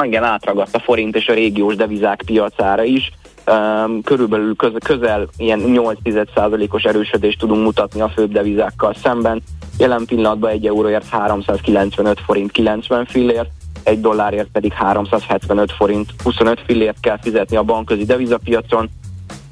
Igen, 0.02 0.24
átragadt 0.24 0.76
a 0.76 0.80
forint 0.80 1.16
és 1.16 1.28
a 1.28 1.34
régiós 1.34 1.76
devizák 1.76 2.22
piacára 2.26 2.84
is. 2.84 3.12
Körülbelül 4.04 4.56
köz, 4.56 4.72
közel 4.84 5.28
ilyen 5.38 5.62
8%-os 5.66 6.84
erősödést 6.84 7.40
tudunk 7.40 7.64
mutatni 7.64 8.02
a 8.02 8.10
főbb 8.10 8.32
devizákkal 8.32 8.94
szemben. 8.94 9.42
Jelen 9.78 10.06
pillanatban 10.06 10.50
egy 10.50 10.68
euróért 10.68 11.10
395 11.10 12.20
forint 12.20 12.52
90 12.52 13.06
fillért, 13.06 13.50
egy 13.84 14.02
dollárért 14.02 14.48
pedig 14.52 14.74
375 14.74 15.72
forint 15.72 16.10
25 16.24 16.62
fillért 16.66 17.00
kell 17.00 17.20
fizetni 17.22 17.58
a 17.58 17.64
bankközi 17.64 18.06
devizapiacon. 18.06 18.90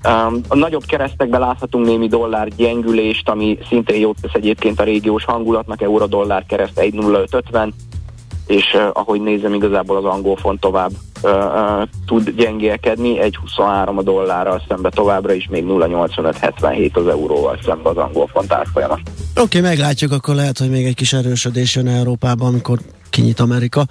Um, 0.07 0.41
a 0.47 0.55
nagyobb 0.55 0.83
keresztekben 0.85 1.39
láthatunk 1.39 1.85
némi 1.85 2.07
dollár 2.07 2.47
gyengülést, 2.47 3.29
ami 3.29 3.57
szintén 3.69 3.99
jót 3.99 4.17
tesz 4.21 4.33
egyébként 4.33 4.79
a 4.79 4.83
régiós 4.83 5.25
hangulatnak, 5.25 5.81
euró-dollár 5.81 6.45
kereszt 6.45 6.79
1.0550, 6.79 7.71
és 8.47 8.73
uh, 8.73 8.89
ahogy 8.93 9.21
nézem, 9.21 9.53
igazából 9.53 9.97
az 9.97 10.05
angol 10.05 10.35
font 10.35 10.59
tovább 10.59 10.91
tud 12.05 12.29
gyengélkedni, 12.29 13.17
1.23 13.19 13.97
a 13.97 14.03
dollárral 14.03 14.61
szembe 14.67 14.89
továbbra 14.89 15.33
is, 15.33 15.47
még 15.47 15.63
0.8577 15.63 16.93
az 16.93 17.07
euróval 17.07 17.59
szembe 17.65 17.89
az 17.89 17.97
angol 17.97 18.27
font 18.27 18.53
árfolyama. 18.53 18.93
Oké, 18.93 19.41
okay, 19.41 19.61
meglátjuk, 19.61 20.11
akkor 20.11 20.35
lehet, 20.35 20.57
hogy 20.57 20.69
még 20.69 20.85
egy 20.85 20.95
kis 20.95 21.13
erősödés 21.13 21.75
jön 21.75 21.87
Európában, 21.87 22.47
amikor 22.47 22.79
kinyit 23.13 23.39
Amerika. 23.39 23.85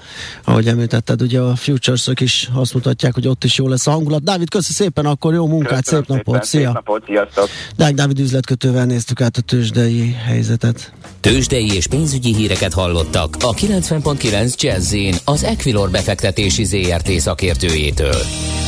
Ahogy 0.45 0.69
említetted, 0.69 1.23
ugye 1.23 1.41
a 1.41 1.57
futures 1.57 2.09
is 2.21 2.49
azt 2.55 2.75
mutatják, 2.75 3.15
hogy 3.15 3.29
ott 3.29 3.45
is 3.45 3.59
jó 3.59 3.69
lesz 3.69 3.87
a 3.87 3.91
hangulat. 3.91 4.23
Dávid, 4.23 4.51
köszi 4.51 4.73
szépen, 4.73 5.07
akkor 5.07 5.35
jó 5.35 5.47
munkát, 5.47 5.85
Köszönöm 5.85 6.05
szép 6.05 6.17
napot, 6.17 6.45
szépen, 6.45 6.45
szia! 6.45 6.67
Szép 6.67 6.75
napot, 6.75 7.05
sziasztok! 7.07 7.49
Dák 7.77 7.95
Dávid 7.95 8.19
üzletkötővel 8.19 8.85
néztük 8.85 9.21
át 9.21 9.37
a 9.37 9.41
tőzsdei 9.41 10.13
helyzetet. 10.13 10.93
Tőzsdei 11.21 11.75
és 11.75 11.87
pénzügyi 11.87 12.35
híreket 12.35 12.73
hallottak 12.73 13.37
a 13.41 13.55
90.9 13.55 14.57
jazz 14.57 14.95
az 15.25 15.45
Equilor 15.45 15.91
befektetési 15.91 16.65
ZRT 16.65 17.09
szakértőjétől. 17.23 18.23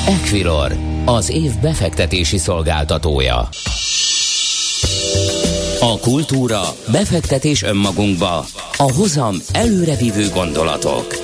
Equilor, 0.06 0.76
az 1.04 1.30
év 1.30 1.60
befektetési 1.62 2.38
szolgáltatója. 2.38 3.48
A 5.80 5.98
kultúra, 6.00 6.62
befektetés 6.92 7.62
önmagunkba, 7.62 8.44
a 8.76 8.92
hozam 8.92 9.34
előrevívő 9.52 10.28
gondolatok. 10.34 11.23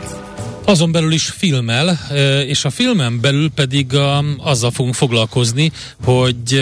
Azon 0.65 0.91
belül 0.91 1.11
is 1.11 1.29
filmmel, 1.29 1.99
és 2.47 2.65
a 2.65 2.69
filmen 2.69 3.21
belül 3.21 3.49
pedig 3.49 3.93
azzal 4.37 4.71
fogunk 4.71 4.95
foglalkozni, 4.95 5.71
hogy 6.03 6.61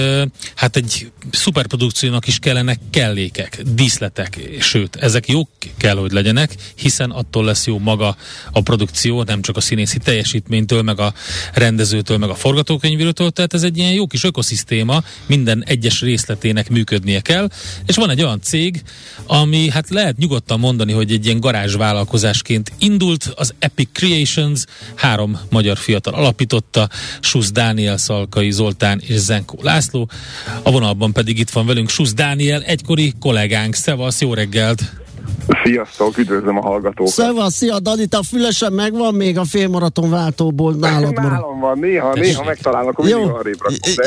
hát 0.56 0.76
egy 0.76 1.12
szuperprodukciónak 1.32 2.28
is 2.28 2.40
kellene 2.40 2.76
kellékek, 2.90 3.62
díszletek, 3.74 4.40
sőt, 4.60 4.96
ezek 4.96 5.28
jók 5.28 5.50
kell, 5.78 5.96
hogy 5.96 6.12
legyenek, 6.12 6.56
hiszen 6.76 7.10
attól 7.10 7.46
lesz 7.46 7.68
jó 7.68 7.80
maga 7.80 8.16
a 8.52 8.62
produkció, 8.62 9.24
nem 9.24 9.42
csak 9.42 9.58
a 9.58 9.62
színészi 9.62 9.98
teljesítménytől, 9.98 10.82
meg 10.82 11.00
a 11.00 11.14
rendezőtől, 11.54 12.18
meg 12.18 12.30
a 12.30 12.36
forgatókönyvírótól, 12.36 13.32
tehát 13.32 13.54
ez 13.54 13.64
egy 13.64 13.78
ilyen 13.78 13.94
jó 13.94 14.08
kis 14.08 14.24
ökoszisztéma, 14.24 15.04
minden 15.26 15.64
egyes 15.66 16.02
részletének 16.02 16.70
működnie 16.70 17.20
kell, 17.20 17.50
és 17.86 17.96
van 17.96 18.10
egy 18.10 18.24
olyan 18.24 18.42
cég, 18.42 18.82
ami 19.26 19.70
hát 19.70 19.90
lehet 19.90 20.18
nyugodtan 20.18 20.60
mondani, 20.60 20.92
hogy 20.92 21.12
egy 21.12 21.26
ilyen 21.26 21.40
garázsvállalkozásként 21.40 22.72
indult, 22.78 23.34
az 23.36 23.54
Epic 23.60 23.89
Creations, 23.94 24.64
három 24.96 25.40
magyar 25.50 25.78
fiatal 25.78 26.14
alapította, 26.14 26.90
Susz 27.20 27.52
Dániel, 27.52 27.98
Szalkai 27.98 28.52
Zoltán 28.52 29.02
és 29.08 29.18
Zenkó 29.18 29.60
László. 29.62 30.10
A 30.64 30.72
vonalban 30.72 31.14
pedig 31.14 31.40
itt 31.40 31.50
van 31.50 31.66
velünk 31.66 31.90
Susz 31.90 32.14
Dániel, 32.14 32.62
egykori 32.62 33.14
kollégánk. 33.20 33.76
Szevasz, 33.76 34.22
jó 34.22 34.34
reggelt! 34.34 34.82
Sziasztok, 35.64 36.18
üdvözlöm 36.18 36.58
a 36.58 36.62
hallgatókat! 36.62 37.14
Szevasz, 37.14 37.54
szia 37.54 37.80
Dani, 37.80 38.06
te 38.06 38.18
a 38.18 38.24
fülesen 38.24 38.74
megvan 38.74 39.14
még 39.14 39.38
a 39.38 39.44
félmaraton 39.44 40.10
váltóból 40.10 40.74
nálad? 40.74 41.14
Nálam 41.14 41.60
van, 41.60 41.80
néha, 41.80 42.14
néha 42.14 42.44
megtalálnak, 42.44 42.98
akkor 42.98 43.10
jó, 43.10 43.38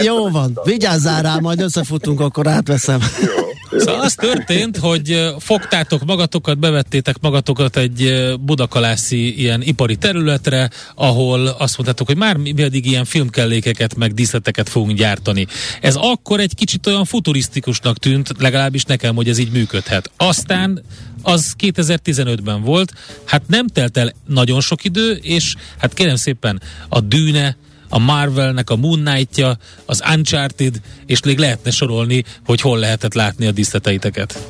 Jó 0.02 0.28
van, 0.28 0.60
vigyázzál 0.64 1.22
rá, 1.22 1.36
majd 1.40 1.60
összefutunk, 1.60 2.20
akkor 2.20 2.46
átveszem. 2.46 3.00
Jó. 3.20 3.50
Szóval 3.78 4.00
az 4.00 4.14
történt, 4.14 4.76
hogy 4.76 5.34
fogtátok 5.38 6.04
magatokat, 6.04 6.58
bevettétek 6.58 7.16
magatokat 7.20 7.76
egy 7.76 8.12
budakalászi 8.40 9.38
ilyen 9.38 9.62
ipari 9.62 9.96
területre, 9.96 10.70
ahol 10.94 11.46
azt 11.46 11.76
mondtátok, 11.76 12.06
hogy 12.06 12.16
már 12.16 12.36
mi 12.36 12.62
addig 12.62 12.86
ilyen 12.86 13.04
filmkellékeket, 13.04 13.96
meg 13.96 14.14
díszleteket 14.14 14.68
fogunk 14.68 14.96
gyártani. 14.96 15.46
Ez 15.80 15.96
akkor 15.96 16.40
egy 16.40 16.54
kicsit 16.54 16.86
olyan 16.86 17.04
futurisztikusnak 17.04 17.98
tűnt, 17.98 18.28
legalábbis 18.38 18.84
nekem, 18.84 19.14
hogy 19.14 19.28
ez 19.28 19.38
így 19.38 19.52
működhet. 19.52 20.10
Aztán 20.16 20.82
az 21.22 21.54
2015-ben 21.58 22.62
volt, 22.62 22.92
hát 23.24 23.42
nem 23.46 23.66
telt 23.66 23.96
el 23.96 24.12
nagyon 24.26 24.60
sok 24.60 24.84
idő, 24.84 25.12
és 25.12 25.54
hát 25.78 25.94
kérem 25.94 26.16
szépen 26.16 26.62
a 26.88 27.00
dűne, 27.00 27.56
a 27.88 27.98
Marvelnek 27.98 28.70
a 28.70 28.76
Moon 28.76 29.04
Knight-ja, 29.04 29.56
az 29.86 30.02
Uncharted, 30.14 30.80
és 31.06 31.22
még 31.22 31.38
lehetne 31.38 31.70
sorolni, 31.70 32.24
hogy 32.44 32.60
hol 32.60 32.78
lehetett 32.78 33.14
látni 33.14 33.46
a 33.46 33.50
díszleteiteket. 33.50 34.46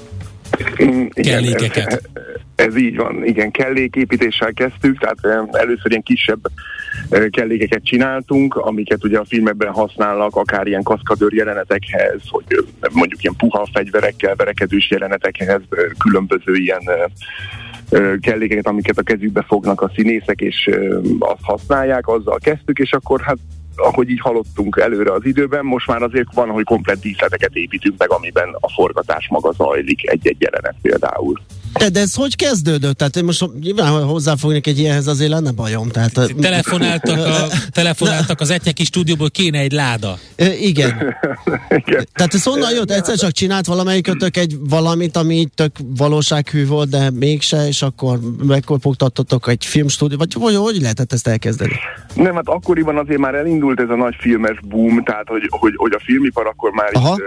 Mm, 0.82 1.06
kellékeket. 1.06 2.10
Ez, 2.66 2.76
így 2.76 2.96
van, 2.96 3.24
igen, 3.24 3.50
kelléképítéssel 3.50 4.52
kezdtük, 4.52 4.98
tehát 4.98 5.48
először 5.56 5.90
ilyen 5.90 6.02
kisebb 6.02 6.40
kellékeket 7.30 7.84
csináltunk, 7.84 8.56
amiket 8.56 9.04
ugye 9.04 9.18
a 9.18 9.24
filmekben 9.24 9.72
használnak, 9.72 10.36
akár 10.36 10.66
ilyen 10.66 10.82
kaszkadőr 10.82 11.32
jelenetekhez, 11.32 12.20
hogy 12.28 12.44
mondjuk 12.92 13.22
ilyen 13.22 13.36
puha 13.36 13.68
fegyverekkel, 13.72 14.34
verekedős 14.34 14.90
jelenetekhez, 14.90 15.60
különböző 15.98 16.54
ilyen 16.54 16.82
kellékeket, 18.20 18.66
amiket 18.66 18.98
a 18.98 19.02
kezükbe 19.02 19.42
fognak 19.42 19.80
a 19.80 19.90
színészek, 19.94 20.40
és 20.40 20.70
azt 21.18 21.42
használják, 21.42 22.08
azzal 22.08 22.38
kezdtük, 22.38 22.78
és 22.78 22.92
akkor 22.92 23.20
hát 23.20 23.38
ahogy 23.76 24.10
így 24.10 24.20
halottunk 24.20 24.78
előre 24.82 25.12
az 25.12 25.24
időben, 25.24 25.64
most 25.64 25.86
már 25.86 26.02
azért 26.02 26.34
van, 26.34 26.48
hogy 26.48 26.64
komplet 26.64 27.00
díszleteket 27.00 27.54
építünk 27.54 27.98
meg, 27.98 28.10
amiben 28.10 28.56
a 28.60 28.70
forgatás 28.70 29.28
maga 29.28 29.52
zajlik, 29.52 30.10
egy-egy 30.10 30.40
jelenet 30.40 30.74
például. 30.82 31.40
De, 31.78 31.88
de 31.88 32.00
ez 32.00 32.14
hogy 32.14 32.36
kezdődött? 32.36 32.96
Tehát 32.96 33.16
én 33.16 33.24
most 33.24 33.44
nyilván 33.60 34.04
hozzáfognék 34.04 34.66
egy 34.66 34.78
ilyenhez 34.78 35.06
azért 35.06 35.30
lenne 35.30 35.50
bajom. 35.50 35.88
Tehát, 35.88 36.12
telefonáltak, 36.40 37.18
a, 37.18 37.46
telefonáltak 37.70 38.40
az 38.40 38.50
etnyeki 38.50 38.84
stúdióból, 38.84 39.30
kéne 39.30 39.58
egy 39.58 39.72
láda. 39.72 40.18
E, 40.36 40.54
igen. 40.54 40.90
igen. 41.86 42.06
Tehát 42.12 42.34
ez 42.34 42.42
honnan 42.42 42.72
jött? 42.72 42.90
Egyszer 42.90 43.16
csak 43.16 43.30
csinált 43.30 43.66
valamelyikötök 43.66 44.36
egy 44.36 44.56
valamit, 44.68 45.16
ami 45.16 45.48
tök 45.54 45.76
valósághű 45.96 46.66
volt, 46.66 46.88
de 46.88 47.10
mégse, 47.10 47.66
és 47.66 47.82
akkor 47.82 48.18
megkopogtattatok 48.46 49.48
egy 49.48 49.64
filmstúdió, 49.64 50.18
vagy 50.18 50.32
hogy, 50.32 50.56
hogy 50.56 50.80
lehetett 50.80 51.12
ezt 51.12 51.28
elkezdeni? 51.28 51.72
Nem, 52.14 52.34
hát 52.34 52.48
akkoriban 52.48 52.98
azért 52.98 53.18
már 53.20 53.34
elindult 53.34 53.80
ez 53.80 53.88
a 53.88 53.96
nagy 53.96 54.14
filmes 54.18 54.58
boom, 54.68 55.04
tehát 55.04 55.28
hogy, 55.28 55.46
hogy, 55.50 55.72
hogy 55.76 55.92
a 55.92 56.00
filmipar 56.04 56.46
akkor 56.46 56.70
már 56.70 56.90
Aha. 56.92 57.14
itt 57.14 57.22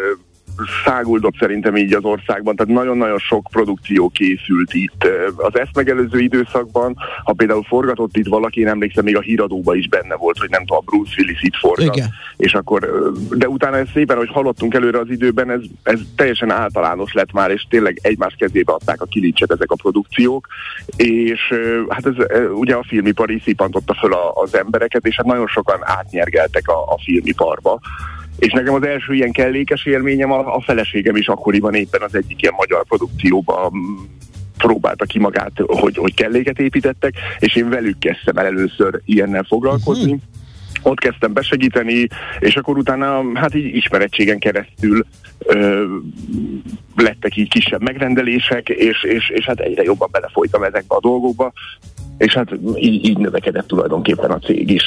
száguldott 0.86 1.36
szerintem 1.40 1.76
így 1.76 1.94
az 1.94 2.04
országban, 2.04 2.56
tehát 2.56 2.74
nagyon-nagyon 2.74 3.18
sok 3.18 3.48
produkció 3.52 4.10
készült 4.10 4.74
itt. 4.74 5.08
Az 5.36 5.60
ezt 5.60 5.76
megelőző 5.76 6.20
időszakban, 6.20 6.96
ha 7.24 7.34
például 7.34 7.64
forgatott 7.64 8.18
itt 8.18 8.28
valaki, 8.28 8.60
én 8.60 8.68
emlékszem, 8.68 9.04
még 9.04 9.18
a 9.18 9.22
híradóba 9.22 9.76
is 9.76 9.88
benne 9.88 10.16
volt, 10.16 10.38
hogy 10.38 10.50
nem 10.50 10.66
tudom, 10.66 10.78
a 10.78 10.92
Bruce 10.92 11.14
Willis 11.18 11.42
itt 11.42 11.56
forgat. 11.56 11.96
Igen. 11.96 12.10
És 12.38 12.54
akkor, 12.54 13.12
de 13.30 13.48
utána 13.48 13.78
ez 13.78 13.88
szépen, 13.94 14.18
hogy 14.18 14.30
haladtunk 14.30 14.74
előre 14.74 15.00
az 15.00 15.10
időben, 15.10 15.50
ez, 15.50 15.62
ez 15.84 16.00
teljesen 16.16 16.52
általános 16.52 17.14
lett 17.14 17.32
már, 17.32 17.52
és 17.52 17.66
tényleg 17.70 18.00
egymás 18.02 18.36
kezébe 18.38 18.72
adták 18.72 19.02
a 19.02 19.06
kilincset 19.06 19.52
ezek 19.52 19.72
a 19.72 19.76
produkciók, 19.76 20.48
és 20.96 21.54
hát 21.90 22.06
ez 22.06 22.14
ugye 22.54 22.76
a 22.76 22.84
filmipar 22.88 23.30
is 23.30 23.44
szipantotta 23.44 23.94
föl 23.94 24.14
a, 24.14 24.32
az 24.34 24.56
embereket, 24.56 25.06
és 25.06 25.16
hát 25.16 25.26
nagyon 25.26 25.48
sokan 25.48 25.80
átnyergeltek 25.82 26.68
a, 26.68 26.80
a 26.80 27.00
filmiparba. 27.04 27.80
És 28.38 28.52
nekem 28.52 28.74
az 28.74 28.84
első 28.84 29.14
ilyen 29.14 29.32
kellékes 29.32 29.86
élményem 29.86 30.32
a, 30.32 30.56
a 30.56 30.62
feleségem 30.62 31.16
is 31.16 31.28
akkoriban 31.28 31.74
éppen 31.74 32.02
az 32.02 32.16
egyik 32.16 32.42
ilyen 32.42 32.54
magyar 32.58 32.84
produkcióban 32.84 33.72
próbálta 34.58 35.06
ki 35.06 35.20
magát, 35.20 35.52
hogy, 35.66 35.98
hogy 35.98 36.14
kelléket 36.14 36.60
építettek, 36.60 37.14
és 37.40 37.56
én 37.56 37.70
velük 37.70 38.00
kezdtem 38.00 38.38
el 38.38 38.46
először 38.46 39.02
ilyennel 39.06 39.44
foglalkozni. 39.44 40.12
Uh-huh 40.12 40.22
ott 40.86 41.00
kezdtem 41.00 41.34
besegíteni, 41.34 42.08
és 42.40 42.56
akkor 42.56 42.78
utána 42.78 43.24
hát 43.34 43.56
így 43.56 43.76
ismerettségen 43.76 44.40
keresztül 44.40 45.06
ö, 45.40 45.86
lettek 46.96 47.36
így 47.36 47.50
kisebb 47.50 47.82
megrendelések, 47.82 48.70
és, 48.70 49.04
és, 49.04 49.30
és 49.30 49.46
hát 49.46 49.60
egyre 49.60 49.84
jobban 49.84 50.10
belefolytam 50.12 50.64
ezekbe 50.64 50.96
a 50.96 51.00
dolgokba, 51.00 51.54
és 52.18 52.34
hát 52.34 52.48
így, 52.76 53.06
így 53.06 53.18
növekedett 53.18 53.68
tulajdonképpen 53.68 54.32
a 54.32 54.40
cég 54.40 54.70
is. 54.70 54.84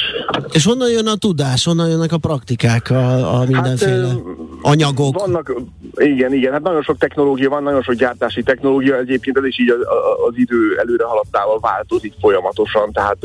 És 0.51 0.65
honnan 0.65 0.89
jön 0.89 1.07
a 1.07 1.15
tudás, 1.15 1.65
honnan 1.65 1.89
jönnek 1.89 2.11
a 2.11 2.17
praktikák, 2.17 2.89
a, 2.89 3.39
a 3.39 3.45
mindenféle 3.45 4.07
hát, 4.07 4.17
anyagok? 4.61 5.19
Vannak, 5.19 5.55
igen, 5.95 6.33
igen, 6.33 6.51
hát 6.51 6.61
nagyon 6.61 6.81
sok 6.81 6.97
technológia 6.97 7.49
van, 7.49 7.63
nagyon 7.63 7.81
sok 7.81 7.95
gyártási 7.95 8.43
technológia, 8.43 8.97
egyébként 8.97 9.37
ez 9.37 9.45
is 9.45 9.59
így 9.59 9.69
az, 9.69 9.79
az 10.27 10.33
idő 10.37 10.77
előre 10.77 11.03
haladtával 11.03 11.59
változik 11.59 12.13
folyamatosan, 12.19 12.91
tehát 12.91 13.17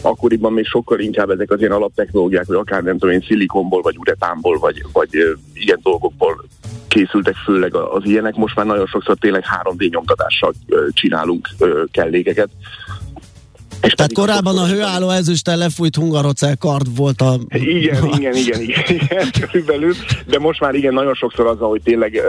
akkoriban 0.00 0.52
még 0.52 0.66
sokkal 0.66 0.98
inkább 0.98 1.30
ezek 1.30 1.50
az 1.50 1.60
ilyen 1.60 1.72
alaptechnológiák, 1.72 2.46
vagy 2.46 2.56
akár 2.56 2.82
nem 2.82 2.98
tudom 2.98 3.14
én, 3.14 3.24
szilikonból, 3.26 3.82
vagy 3.82 3.96
uretánból, 3.98 4.58
vagy, 4.58 4.84
vagy 4.92 5.08
ilyen 5.54 5.80
dolgokból 5.82 6.44
készültek 6.88 7.34
főleg 7.34 7.74
az 7.74 8.04
ilyenek, 8.04 8.34
most 8.34 8.56
már 8.56 8.66
nagyon 8.66 8.86
sokszor 8.86 9.16
tényleg 9.16 9.44
3D 9.62 9.90
nyomtatással 9.90 10.52
csinálunk 10.92 11.48
kellékeket, 11.90 12.48
és 13.82 13.92
Tehát 13.92 14.12
korábban 14.12 14.58
a 14.58 14.66
hőálló 14.66 15.10
ezüsttel 15.10 15.56
lefújt 15.56 15.96
hungarocel 15.96 16.56
kard 16.56 16.96
volt 16.96 17.20
a... 17.20 17.38
Igen, 17.48 18.06
igen, 18.06 18.34
igen, 18.36 18.60
igen, 18.60 18.82
igen, 18.88 19.30
körülbelül, 19.40 19.94
de 20.26 20.38
most 20.38 20.60
már 20.60 20.74
igen, 20.74 20.94
nagyon 20.94 21.14
sokszor 21.14 21.46
az, 21.46 21.58
hogy 21.58 21.82
tényleg 21.82 22.20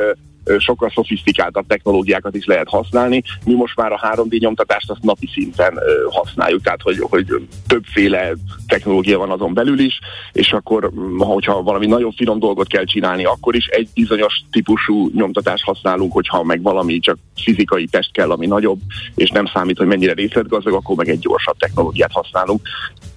sokkal 0.57 0.91
szofisztikáltabb 0.95 1.67
technológiákat 1.67 2.35
is 2.35 2.45
lehet 2.45 2.69
használni. 2.69 3.23
Mi 3.45 3.53
most 3.53 3.75
már 3.75 3.91
a 3.91 4.15
3D 4.15 4.39
nyomtatást 4.39 4.89
azt 4.89 5.03
napi 5.03 5.29
szinten 5.33 5.79
használjuk, 6.09 6.61
tehát 6.61 6.81
hogy, 6.81 6.97
hogy 6.99 7.25
többféle 7.67 8.33
technológia 8.67 9.17
van 9.17 9.31
azon 9.31 9.53
belül 9.53 9.79
is, 9.79 9.99
és 10.31 10.51
akkor, 10.51 10.91
hogyha 11.17 11.61
valami 11.61 11.85
nagyon 11.85 12.11
finom 12.11 12.39
dolgot 12.39 12.67
kell 12.67 12.83
csinálni, 12.83 13.25
akkor 13.25 13.55
is 13.55 13.65
egy 13.65 13.89
bizonyos 13.93 14.41
típusú 14.51 15.09
nyomtatást 15.13 15.63
használunk, 15.63 16.11
hogyha 16.11 16.43
meg 16.43 16.61
valami 16.61 16.99
csak 16.99 17.17
fizikai 17.35 17.85
test 17.85 18.11
kell, 18.11 18.31
ami 18.31 18.45
nagyobb, 18.45 18.79
és 19.15 19.29
nem 19.29 19.45
számít, 19.45 19.77
hogy 19.77 19.87
mennyire 19.87 20.13
részletgazdag, 20.13 20.73
akkor 20.73 20.95
meg 20.95 21.09
egy 21.09 21.19
gyorsabb 21.19 21.57
technológiát 21.57 22.11
használunk. 22.11 22.61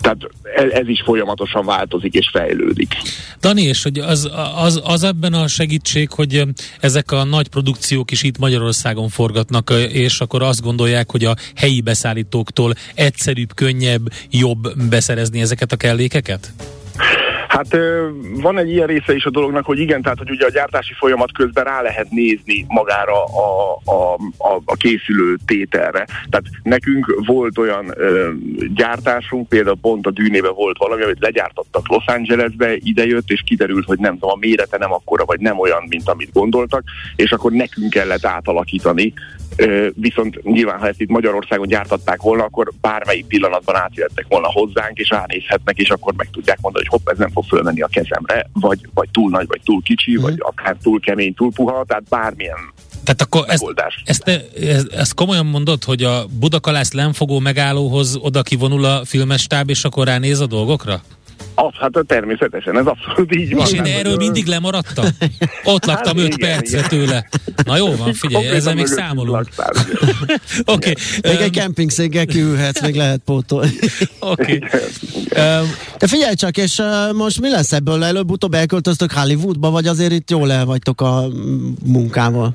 Tehát 0.01 0.19
ez 0.73 0.89
is 0.89 1.03
folyamatosan 1.05 1.65
változik 1.65 2.15
és 2.15 2.29
fejlődik. 2.33 2.95
Dani, 3.41 3.63
és 3.63 3.83
hogy 3.83 3.99
az, 3.99 4.31
az, 4.57 4.81
az 4.85 5.03
ebben 5.03 5.33
a 5.33 5.47
segítség, 5.47 6.11
hogy 6.11 6.43
ezek 6.81 7.11
a 7.13 7.18
nagy 7.25 7.49
produkciók 7.49 8.11
is 8.11 8.23
itt 8.23 8.39
Magyarországon 8.39 9.09
forgatnak, 9.09 9.71
és 9.89 10.21
akkor 10.21 10.43
azt 10.43 10.63
gondolják, 10.63 11.11
hogy 11.11 11.25
a 11.25 11.37
helyi 11.55 11.81
beszállítóktól 11.81 12.75
egyszerűbb, 12.95 13.55
könnyebb, 13.55 14.13
jobb 14.31 14.83
beszerezni 14.89 15.41
ezeket 15.41 15.73
a 15.73 15.77
kellékeket? 15.77 16.53
Hát 17.49 17.77
van 18.41 18.59
egy 18.59 18.71
ilyen 18.71 18.87
része 18.87 19.15
is 19.15 19.25
a 19.25 19.31
dolognak, 19.31 19.65
hogy 19.65 19.79
igen, 19.79 20.03
tehát 20.03 20.19
hogy 20.19 20.31
ugye 20.31 20.47
a 20.47 20.51
gyártási 20.51 20.95
folyamat 20.95 21.33
közben 21.33 21.65
rá 21.65 21.83
lehet 21.83 22.11
nézni 22.11 22.65
magára 22.69 23.25
a, 23.25 23.79
a, 23.85 24.15
a, 24.39 24.61
a 24.65 24.75
készülő 24.75 25.37
tételre. 25.47 26.07
Tehát 26.31 26.45
nekünk 26.63 27.23
volt 27.27 27.59
olyan 27.59 27.93
ö, 27.97 28.31
gyártásunk, 28.75 29.49
például 29.49 29.79
pont 29.81 30.07
a 30.07 30.11
dűnébe 30.11 30.51
volt 30.51 30.79
valami, 30.79 31.03
amit 31.03 31.21
legyártottak 31.21 31.89
Los 31.89 32.07
Angelesbe, 32.07 32.77
idejött, 32.77 33.31
és 33.31 33.43
kiderült, 33.47 33.85
hogy 33.85 33.99
nem 33.99 34.13
tudom, 34.13 34.31
a 34.31 34.39
mérete 34.41 34.79
nem 34.79 34.93
akkora, 34.93 35.25
vagy 35.25 35.41
nem 35.41 35.59
olyan, 35.59 35.85
mint 35.89 36.09
amit 36.09 36.33
gondoltak, 36.33 36.83
és 37.17 37.33
akkor 37.33 37.53
nekünk 37.53 37.91
kellett 37.91 38.25
átalakítani 38.25 39.13
Viszont 39.95 40.43
nyilván, 40.43 40.79
ha 40.79 40.87
ezt 40.87 41.01
itt 41.01 41.09
Magyarországon 41.09 41.67
gyártatták 41.67 42.23
volna, 42.23 42.45
akkor 42.45 42.73
bármelyik 42.81 43.27
pillanatban 43.27 43.77
átjöttek 43.77 44.25
volna 44.29 44.51
hozzánk, 44.51 44.99
és 44.99 45.09
ránézhetnek, 45.09 45.79
és 45.79 45.91
akkor 45.91 46.15
meg 46.17 46.29
tudják 46.31 46.59
mondani, 46.61 46.87
hogy 46.89 47.01
hopp, 47.01 47.09
ez 47.13 47.19
nem 47.19 47.31
fog 47.39 47.49
fölmenni 47.49 47.81
a 47.81 47.87
kezemre, 47.87 48.47
vagy, 48.53 48.79
vagy 48.95 49.09
túl 49.11 49.31
nagy, 49.31 49.47
vagy 49.47 49.61
túl 49.65 49.83
kicsi, 49.83 50.19
mm. 50.19 50.23
vagy 50.23 50.35
akár 50.39 50.77
túl 50.83 51.01
kemény, 51.01 51.35
túl 51.35 51.53
puha, 51.53 51.85
tehát 51.85 52.09
bármilyen 52.09 52.57
tehát 53.05 53.23
akkor 53.23 53.45
ezt, 53.49 53.65
ezt, 54.05 54.29
ezt, 54.29 54.93
ezt 54.93 55.15
komolyan 55.15 55.47
mondod, 55.47 55.85
hogy 55.85 56.03
a 56.03 56.27
Budakalász 56.39 56.93
lemfogó 56.93 57.39
megállóhoz 57.39 58.17
oda 58.21 58.43
kivonul 58.43 58.85
a 58.85 59.05
filmestáb, 59.05 59.71
és 59.71 59.85
akkor 59.85 60.07
ránéz 60.07 60.41
a 60.41 60.47
dolgokra? 60.47 61.03
Az, 61.55 61.73
hát 61.81 62.05
természetesen, 62.07 62.79
ez 62.79 62.87
abszolút 62.87 63.35
így 63.35 63.55
van. 63.55 63.67
És 63.67 63.73
én 63.73 63.85
erről 63.85 64.17
mindig 64.17 64.47
lemaradtam? 64.47 65.05
Ott 65.65 65.85
laktam 65.85 66.17
hát, 66.17 66.27
5 66.27 66.37
percre 66.39 66.81
tőle. 66.81 67.29
Na 67.65 67.77
jó 67.77 67.97
van, 67.97 68.13
figyelj, 68.13 68.47
ezzel 68.47 68.75
még 68.75 68.87
számolunk. 68.87 69.37
Oké. 70.65 70.91
okay. 70.91 70.95
Még 71.23 71.41
egy 71.41 71.51
kempingszéggel 71.51 72.27
kiülhetsz, 72.27 72.83
még 72.83 72.95
lehet 72.95 73.21
pótolni. 73.25 73.71
Oké. 74.21 74.57
Okay. 74.57 74.69
De 75.99 76.07
figyelj 76.07 76.35
csak, 76.35 76.57
és 76.57 76.79
uh, 76.79 77.13
most 77.13 77.41
mi 77.41 77.51
lesz 77.51 77.73
ebből? 77.73 78.05
Előbb-utóbb 78.05 78.55
elköltöztök 78.55 79.13
Hollywoodba, 79.13 79.71
vagy 79.71 79.87
azért 79.87 80.13
itt 80.13 80.31
jól 80.31 80.53
el 80.53 80.65
vagytok 80.65 81.01
a 81.01 81.25
munkával? 81.85 82.55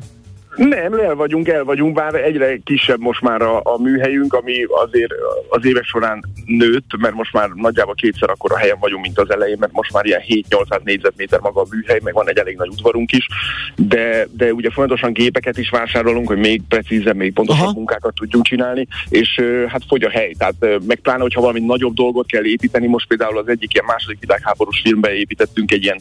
Nem, 0.56 0.94
el 0.94 1.16
vagyunk, 1.16 1.48
el 1.48 1.64
vagyunk, 1.64 1.94
bár 1.94 2.16
egyre 2.16 2.58
kisebb 2.58 3.00
most 3.00 3.22
már 3.22 3.42
a, 3.42 3.62
a 3.64 3.82
műhelyünk, 3.82 4.34
ami 4.34 4.64
azért 4.84 5.14
az 5.50 5.66
évek 5.66 5.84
során 5.84 6.24
nőtt, 6.46 6.98
mert 6.98 7.14
most 7.14 7.34
már 7.34 7.50
nagyjából 7.50 7.94
kétszer 7.94 8.30
akkor 8.30 8.52
a 8.52 8.58
helyen 8.58 8.78
vagyunk, 8.80 9.04
mint 9.04 9.20
az 9.20 9.32
elején, 9.32 9.58
mert 9.60 9.72
most 9.72 9.94
már 9.94 10.06
ilyen 10.06 10.22
7-800 10.28 10.84
négyzetméter 10.84 11.40
maga 11.40 11.62
a 11.62 11.66
műhely, 11.70 12.00
meg 12.04 12.14
van 12.14 12.30
egy 12.30 12.38
elég 12.38 12.56
nagy 12.58 12.70
udvarunk 12.70 13.12
is, 13.12 13.28
de, 13.76 14.28
de 14.32 14.54
ugye 14.54 14.70
folyamatosan 14.70 15.14
gépeket 15.14 15.58
is 15.58 15.70
vásárolunk, 15.70 16.28
hogy 16.28 16.38
még 16.38 16.62
precízen, 16.68 17.16
még 17.16 17.34
pontosabb 17.34 17.64
Aha. 17.64 17.74
munkákat 17.74 18.16
tudjunk 18.16 18.46
csinálni, 18.46 18.88
és 19.10 19.42
hát 19.68 19.82
fogy 19.88 20.04
a 20.04 20.10
hely, 20.10 20.34
tehát 20.38 20.86
meg 20.88 21.00
pláne, 21.00 21.22
hogyha 21.22 21.42
valami 21.42 21.60
nagyobb 21.60 21.94
dolgot 21.94 22.28
kell 22.28 22.46
építeni, 22.46 22.88
most 22.88 23.08
például 23.08 23.38
az 23.38 23.48
egyik 23.48 23.74
ilyen 23.74 23.86
második 23.86 24.20
világháborús 24.20 24.82
filmbe 24.84 25.14
építettünk 25.14 25.72
egy 25.72 25.84
ilyen 25.84 26.00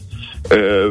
ö, 0.48 0.88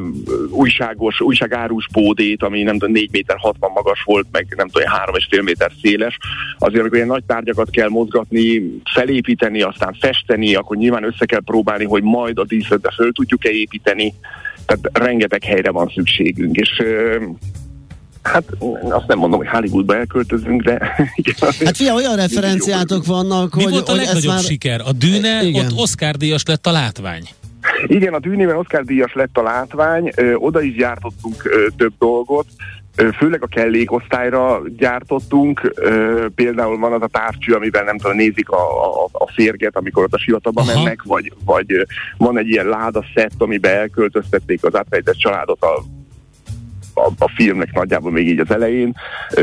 újságos, 0.50 1.22
újságárus 1.22 1.88
bódét, 1.92 2.44
ami 2.44 2.64
nem 2.64 2.78
tudom, 2.78 2.92
4 2.92 3.10
méter 3.12 3.38
60 3.52 3.72
magas 3.72 4.04
volt, 4.04 4.28
meg 4.32 4.54
nem 4.56 4.68
tudom, 4.68 4.88
3,5 5.30 5.44
méter 5.44 5.72
széles. 5.82 6.18
Azért, 6.58 6.80
amikor 6.80 6.98
ilyen 6.98 7.08
nagy 7.08 7.24
tárgyakat 7.24 7.70
kell 7.70 7.90
mozgatni, 7.90 8.64
felépíteni, 8.94 9.62
aztán 9.62 9.94
festeni, 10.00 10.56
akkor 10.56 10.78
nyilván 10.78 11.04
össze 11.04 11.26
kell 11.26 11.42
próbálni, 11.46 11.86
hogy 11.86 12.04
majd 12.04 12.38
a 12.38 12.46
díszletbe 12.46 12.92
föl 12.96 13.12
tudjuk-e 13.12 13.50
építeni. 13.50 14.14
Tehát 14.66 14.90
rengeteg 14.94 15.44
helyre 15.44 15.72
van 15.72 15.92
szükségünk, 15.96 16.56
és 16.56 16.84
Hát 18.22 18.44
azt 18.90 19.08
nem 19.08 19.18
mondom, 19.18 19.40
hogy 19.40 19.48
Hollywoodba 19.48 19.96
elköltözünk, 19.96 20.62
de... 20.62 20.74
Igen, 21.16 21.36
hát 21.66 21.78
fia, 21.78 21.94
olyan 21.94 22.16
referenciátok 22.16 23.06
vannak, 23.06 23.56
Mi 23.56 23.64
hogy... 23.64 23.72
volt 23.72 23.90
a 23.90 23.96
legnagyobb 23.96 24.34
már... 24.34 24.44
siker? 24.44 24.82
A 24.86 24.92
Dűne, 24.92 25.44
igen. 25.44 25.66
ott 25.66 25.72
Oscar 25.76 26.16
díjas 26.16 26.44
lett 26.46 26.68
a 26.68 26.72
látvány. 26.72 27.24
Igen, 27.88 28.14
a 28.14 28.20
Dűnében 28.20 28.56
Oscar 28.56 28.84
díjas 28.84 29.14
lett 29.14 29.38
a 29.38 29.42
látvány, 29.42 30.12
ö, 30.16 30.34
oda 30.34 30.62
is 30.62 30.76
gyártottunk 30.76 31.46
ö, 31.46 31.68
több 31.78 31.94
dolgot, 32.00 32.46
főleg 33.18 33.44
a 33.44 33.48
kellékosztályra 33.48 34.62
gyártottunk, 34.78 35.74
például 36.36 36.78
van 36.78 36.94
az 36.94 37.02
a 37.02 37.08
távcső, 37.08 37.54
amivel 37.54 37.84
nem 37.84 37.98
tudom, 37.98 38.16
nézik 38.16 38.50
a, 38.50 38.86
a, 38.86 39.10
a 39.12 39.32
férget, 39.32 39.76
amikor 39.76 40.04
ott 40.04 40.14
a 40.14 40.20
sivatagba 40.20 40.64
mennek, 40.66 41.04
vagy, 41.04 41.34
vagy 41.46 41.88
van 42.18 42.38
egy 42.38 42.50
ilyen 42.50 42.68
láda 42.68 43.04
szett, 43.16 43.36
amiben 43.38 43.76
elköltöztették 43.76 44.64
az 44.64 44.76
átrejtett 44.76 45.18
családot 45.18 45.62
a 45.62 45.84
a, 46.94 47.12
a 47.18 47.32
filmnek 47.36 47.74
nagyjából 47.74 48.12
még 48.12 48.28
így 48.28 48.40
az 48.40 48.52
elején, 48.52 48.96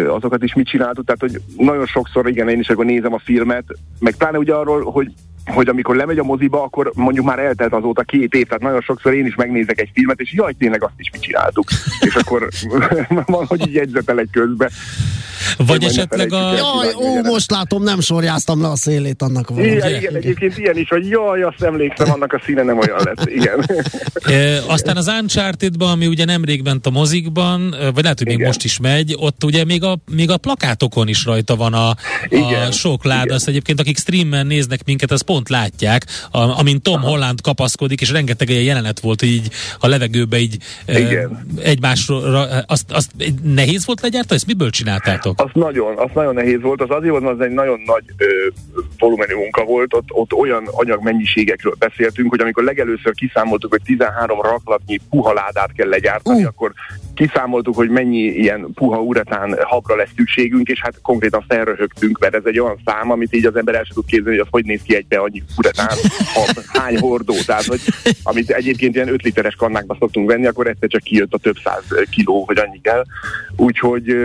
azokat 0.08 0.42
is 0.42 0.54
mit 0.54 0.68
csináltuk, 0.68 1.04
tehát 1.04 1.20
hogy 1.20 1.40
nagyon 1.56 1.86
sokszor, 1.86 2.28
igen, 2.28 2.48
én 2.48 2.58
is 2.58 2.68
akkor 2.68 2.84
nézem 2.84 3.12
a 3.12 3.18
filmet, 3.18 3.64
meg 3.98 4.14
pláne 4.16 4.38
ugye 4.38 4.54
arról, 4.54 4.90
hogy 4.90 5.12
hogy 5.48 5.68
amikor 5.68 5.96
lemegy 5.96 6.18
a 6.18 6.24
moziba, 6.24 6.62
akkor 6.62 6.92
mondjuk 6.94 7.26
már 7.26 7.38
eltelt 7.38 7.72
azóta 7.72 8.02
két 8.02 8.34
év, 8.34 8.46
tehát 8.46 8.62
nagyon 8.62 8.80
sokszor 8.80 9.14
én 9.14 9.26
is 9.26 9.34
megnézek 9.34 9.80
egy 9.80 9.90
filmet, 9.94 10.20
és 10.20 10.32
jaj, 10.32 10.52
tényleg 10.52 10.82
azt 10.82 10.92
is 10.96 11.10
mi 11.12 11.18
csináltuk. 11.18 11.68
és 12.00 12.14
akkor 12.14 12.48
van, 13.26 13.46
hogy 13.46 13.68
így 13.68 13.74
jegyzetel 13.74 14.18
egy 14.18 14.30
közbe. 14.32 14.70
Vagy 15.56 15.84
esetleg 15.84 16.32
a... 16.32 16.54
Jaj, 16.56 16.94
ó, 16.94 17.22
most 17.22 17.50
látom, 17.50 17.82
nem 17.82 18.00
sorjáztam 18.00 18.62
le 18.62 18.68
a 18.68 18.76
szélét 18.76 19.22
annak 19.22 19.48
van. 19.48 19.64
Igen, 19.64 19.94
igen, 19.94 20.14
egyébként 20.14 20.58
ilyen 20.58 20.76
is, 20.76 20.88
hogy 20.88 21.08
jaj, 21.08 21.42
azt 21.42 21.62
emlékszem, 21.62 22.10
annak 22.10 22.32
a 22.32 22.40
színe 22.44 22.62
nem 22.62 22.78
olyan 22.78 23.00
lett. 23.04 23.30
Igen. 23.30 23.70
e, 24.34 24.62
aztán 24.66 24.96
az 24.96 25.06
uncharted 25.20 25.76
ami 25.82 26.06
ugye 26.06 26.24
nemrég 26.24 26.62
ment 26.62 26.86
a 26.86 26.90
mozikban, 26.90 27.74
vagy 27.94 28.02
lehet, 28.02 28.18
hogy 28.18 28.26
még 28.26 28.36
igen. 28.36 28.46
most 28.46 28.64
is 28.64 28.78
megy, 28.78 29.14
ott 29.18 29.44
ugye 29.44 29.64
még 29.64 29.82
a, 29.82 29.98
még 30.10 30.30
a 30.30 30.36
plakátokon 30.36 31.08
is 31.08 31.24
rajta 31.24 31.56
van 31.56 31.74
a, 31.74 31.88
a 31.88 32.70
sok 32.70 33.04
láda. 33.04 33.34
Azt 33.34 33.48
egyébként, 33.48 33.80
akik 33.80 33.98
streamen 33.98 34.46
néznek 34.46 34.84
minket, 34.84 35.10
az 35.10 35.20
pont 35.20 35.48
látják, 35.48 36.06
a, 36.30 36.58
amint 36.58 36.82
Tom 36.82 36.94
Aha. 36.94 37.08
Holland 37.08 37.40
kapaszkodik, 37.40 38.00
és 38.00 38.10
rengeteg 38.10 38.48
ilyen 38.48 38.62
jelenet 38.62 39.00
volt, 39.00 39.20
hogy 39.20 39.28
így 39.28 39.50
a 39.78 39.86
levegőbe 39.86 40.38
így 40.38 40.56
igen. 40.86 41.46
egymásra, 41.62 42.42
azt, 42.66 42.92
azt 42.92 43.10
nehéz 43.42 43.86
volt 43.86 44.00
legyártani? 44.00 44.34
Ezt 44.34 44.46
miből 44.46 44.70
csináltátok? 44.70 45.37
Az 45.40 45.50
nagyon, 45.52 45.98
az 45.98 46.10
nagyon 46.14 46.34
nehéz 46.34 46.60
volt, 46.60 46.82
az 46.82 46.90
azért 46.90 47.22
az 47.22 47.40
egy 47.40 47.50
nagyon 47.50 47.80
nagy 47.86 48.02
ö, 48.16 48.26
volumenű 48.98 49.34
munka 49.34 49.64
volt, 49.64 49.94
ott, 49.94 50.08
ott 50.08 50.32
olyan 50.32 50.68
anyagmennyiségekről 50.70 51.74
beszéltünk, 51.78 52.30
hogy 52.30 52.40
amikor 52.40 52.64
legelőször 52.64 53.14
kiszámoltuk, 53.14 53.70
hogy 53.70 53.82
13 53.84 54.40
raklatnyi 54.40 54.98
puha 55.10 55.32
ládát 55.32 55.72
kell 55.72 55.88
legyártani, 55.88 56.40
uh. 56.40 56.46
akkor 56.46 56.72
kiszámoltuk, 57.14 57.74
hogy 57.74 57.88
mennyi 57.88 58.18
ilyen 58.18 58.68
puha 58.74 59.00
uretán 59.00 59.58
habra 59.60 59.96
lesz 59.96 60.10
szükségünk, 60.16 60.68
és 60.68 60.80
hát 60.80 61.00
konkrétan 61.02 61.44
felröhögtünk, 61.48 62.18
mert 62.18 62.34
ez 62.34 62.44
egy 62.44 62.58
olyan 62.58 62.78
szám, 62.84 63.10
amit 63.10 63.34
így 63.34 63.46
az 63.46 63.56
ember 63.56 63.74
el 63.74 63.84
sem 63.84 63.94
tud 63.94 64.06
képzelni, 64.06 64.38
hogy 64.38 64.46
az 64.46 64.52
hogy 64.52 64.64
néz 64.64 64.82
ki 64.82 64.94
egybe 64.94 65.18
annyi 65.18 65.42
uretán 65.56 65.96
hab, 66.34 66.64
hány 66.66 66.98
hordó, 66.98 67.34
tehát 67.46 67.64
hogy 67.64 67.80
amit 68.22 68.50
egyébként 68.50 68.94
ilyen 68.94 69.12
5 69.12 69.22
literes 69.22 69.54
kannákba 69.54 69.96
szoktunk 69.98 70.30
venni, 70.30 70.46
akkor 70.46 70.66
egyszer 70.66 70.88
csak 70.88 71.02
kijött 71.02 71.32
a 71.32 71.38
több 71.38 71.56
száz 71.64 71.84
kiló, 72.10 72.44
hogy 72.44 72.58
annyi 72.58 72.80
kell. 72.80 73.04
Úgyhogy 73.56 74.16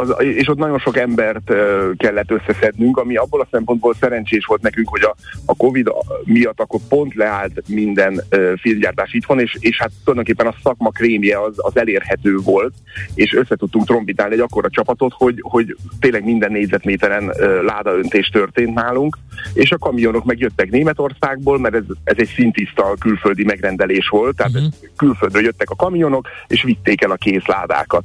az, 0.00 0.14
és 0.18 0.48
ott 0.48 0.58
nagyon 0.58 0.78
sok 0.78 0.96
embert 0.96 1.52
kellett 1.96 2.30
összeszednünk, 2.30 2.96
ami 2.96 3.16
abból 3.16 3.40
a 3.40 3.48
szempontból 3.50 3.94
szerencsés 4.00 4.44
volt 4.46 4.62
nekünk, 4.62 4.88
hogy 4.88 5.02
a, 5.02 5.14
a 5.44 5.56
Covid 5.56 5.92
miatt 6.24 6.60
akkor 6.60 6.80
pont 6.88 7.14
leállt 7.14 7.62
minden 7.68 8.22
filmgyártás 8.56 9.12
itthon, 9.12 9.40
és, 9.40 9.56
és 9.60 9.78
hát 9.78 9.90
tulajdonképpen 10.04 10.46
a 10.46 10.54
szakma 10.62 10.90
krémje 10.90 11.40
az, 11.40 11.54
az 11.56 11.76
elérhető 11.76 12.36
volt, 12.36 12.72
és 13.14 13.32
összetudtunk 13.32 13.86
trombitálni 13.86 14.34
egy 14.34 14.40
akkora 14.40 14.68
csapatot, 14.70 15.12
hogy, 15.16 15.38
hogy 15.40 15.76
tényleg 16.00 16.24
minden 16.24 16.52
négyzetméteren 16.52 17.32
ládaöntés 17.62 18.28
történt 18.28 18.74
nálunk, 18.74 19.18
és 19.54 19.70
a 19.70 19.78
kamionok 19.78 20.24
megjöttek 20.24 20.70
Németországból, 20.70 21.58
mert 21.58 21.74
ez, 21.74 21.84
ez 22.04 22.16
egy 22.18 22.32
szintiszta 22.34 22.94
külföldi 22.98 23.44
megrendelés 23.44 24.08
volt, 24.08 24.36
tehát 24.36 24.52
uh-huh. 24.52 24.72
külföldről 24.96 25.42
jöttek 25.42 25.70
a 25.70 25.76
kamionok, 25.76 26.28
és 26.46 26.62
vitték 26.62 27.02
el 27.02 27.10
a 27.10 27.16
kézládákat. 27.16 28.04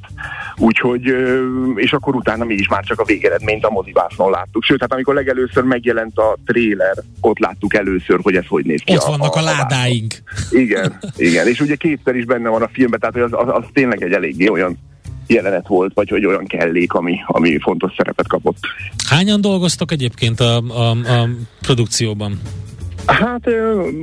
Úgyhogy 0.56 1.10
uh, 1.10 1.82
és 1.86 1.92
akkor 1.92 2.14
utána 2.14 2.44
mi 2.44 2.54
is 2.54 2.68
már 2.68 2.84
csak 2.84 3.00
a 3.00 3.04
végeredményt 3.04 3.64
a 3.64 3.70
mozivásznon 3.70 4.30
láttuk. 4.30 4.62
Sőt, 4.62 4.80
hát 4.80 4.92
amikor 4.92 5.14
legelőször 5.14 5.62
megjelent 5.62 6.18
a 6.18 6.36
tréler, 6.46 6.94
ott 7.20 7.38
láttuk 7.38 7.74
először, 7.74 8.18
hogy 8.22 8.36
ez 8.36 8.44
hogy 8.48 8.64
néz 8.64 8.80
ki. 8.84 8.94
Ott 8.94 9.02
a, 9.02 9.10
vannak 9.10 9.34
a, 9.34 9.38
a 9.38 9.42
ládáink. 9.42 10.14
Igen, 10.50 10.98
igen, 11.16 11.46
és 11.48 11.60
ugye 11.60 11.74
kétszer 11.74 12.14
is 12.14 12.24
benne 12.24 12.48
van 12.48 12.62
a 12.62 12.68
filmben, 12.72 13.00
tehát 13.00 13.16
az, 13.16 13.46
az, 13.46 13.54
az 13.54 13.64
tényleg 13.72 14.02
egy 14.02 14.12
eléggé 14.12 14.48
olyan 14.48 14.78
jelenet 15.26 15.66
volt, 15.68 15.94
vagy 15.94 16.08
hogy 16.08 16.26
olyan 16.26 16.46
kellék, 16.46 16.92
ami, 16.92 17.16
ami 17.26 17.58
fontos 17.60 17.92
szerepet 17.96 18.28
kapott. 18.28 18.58
Hányan 19.08 19.40
dolgoztak 19.40 19.92
egyébként 19.92 20.40
a, 20.40 20.56
a, 20.56 20.90
a 20.90 21.28
produkcióban? 21.60 22.40
Hát 23.06 23.48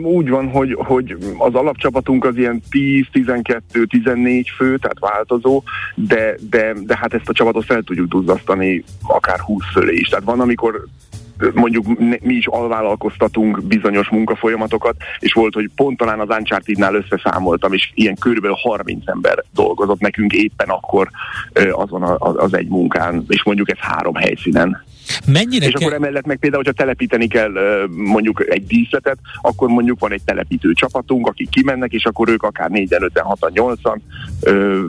úgy 0.03 0.29
van, 0.29 0.49
hogy, 0.49 0.77
hogy 0.79 1.17
az 1.37 1.53
alapcsapatunk 1.53 2.25
az 2.25 2.37
ilyen 2.37 2.61
10-12-14 2.71 4.45
fő, 4.55 4.77
tehát 4.77 4.99
változó, 4.99 5.63
de, 5.95 6.35
de, 6.49 6.73
de 6.85 6.97
hát 6.97 7.13
ezt 7.13 7.29
a 7.29 7.33
csapatot 7.33 7.65
fel 7.65 7.81
tudjuk 7.81 8.07
duzzasztani 8.07 8.83
akár 9.01 9.39
20 9.39 9.63
fölé 9.71 9.95
is. 9.95 10.07
Tehát 10.07 10.25
van, 10.25 10.39
amikor 10.39 10.85
mondjuk 11.53 11.85
mi 12.21 12.33
is 12.33 12.47
alvállalkoztatunk 12.47 13.63
bizonyos 13.63 14.09
munkafolyamatokat, 14.09 14.95
és 15.19 15.33
volt, 15.33 15.53
hogy 15.53 15.69
pont 15.75 15.97
talán 15.97 16.19
az 16.19 16.29
Uncharted-nál 16.29 16.95
összeszámoltam, 16.95 17.73
és 17.73 17.91
ilyen 17.93 18.15
körülbelül 18.15 18.55
30 18.59 19.07
ember 19.07 19.43
dolgozott 19.53 19.99
nekünk 19.99 20.33
éppen 20.33 20.69
akkor 20.69 21.09
azon 21.71 22.03
az 22.19 22.53
egy 22.53 22.67
munkán, 22.67 23.25
és 23.27 23.43
mondjuk 23.43 23.69
ez 23.69 23.77
három 23.79 24.15
helyszínen. 24.15 24.83
Mennyire 25.25 25.65
és 25.65 25.71
ke- 25.71 25.81
akkor 25.81 25.93
emellett 25.93 26.25
meg 26.25 26.37
például, 26.37 26.63
hogyha 26.63 26.83
telepíteni 26.83 27.27
kell 27.27 27.51
mondjuk 27.89 28.45
egy 28.47 28.65
díszletet, 28.65 29.17
akkor 29.41 29.69
mondjuk 29.69 29.99
van 29.99 30.11
egy 30.11 30.21
telepítő 30.25 30.73
csapatunk, 30.73 31.27
akik 31.27 31.49
kimennek, 31.49 31.91
és 31.91 32.05
akkor 32.05 32.29
ők 32.29 32.43
akár 32.43 32.69
4 32.69 32.93
5 32.93 33.19
6 33.19 33.51
8 33.53 33.79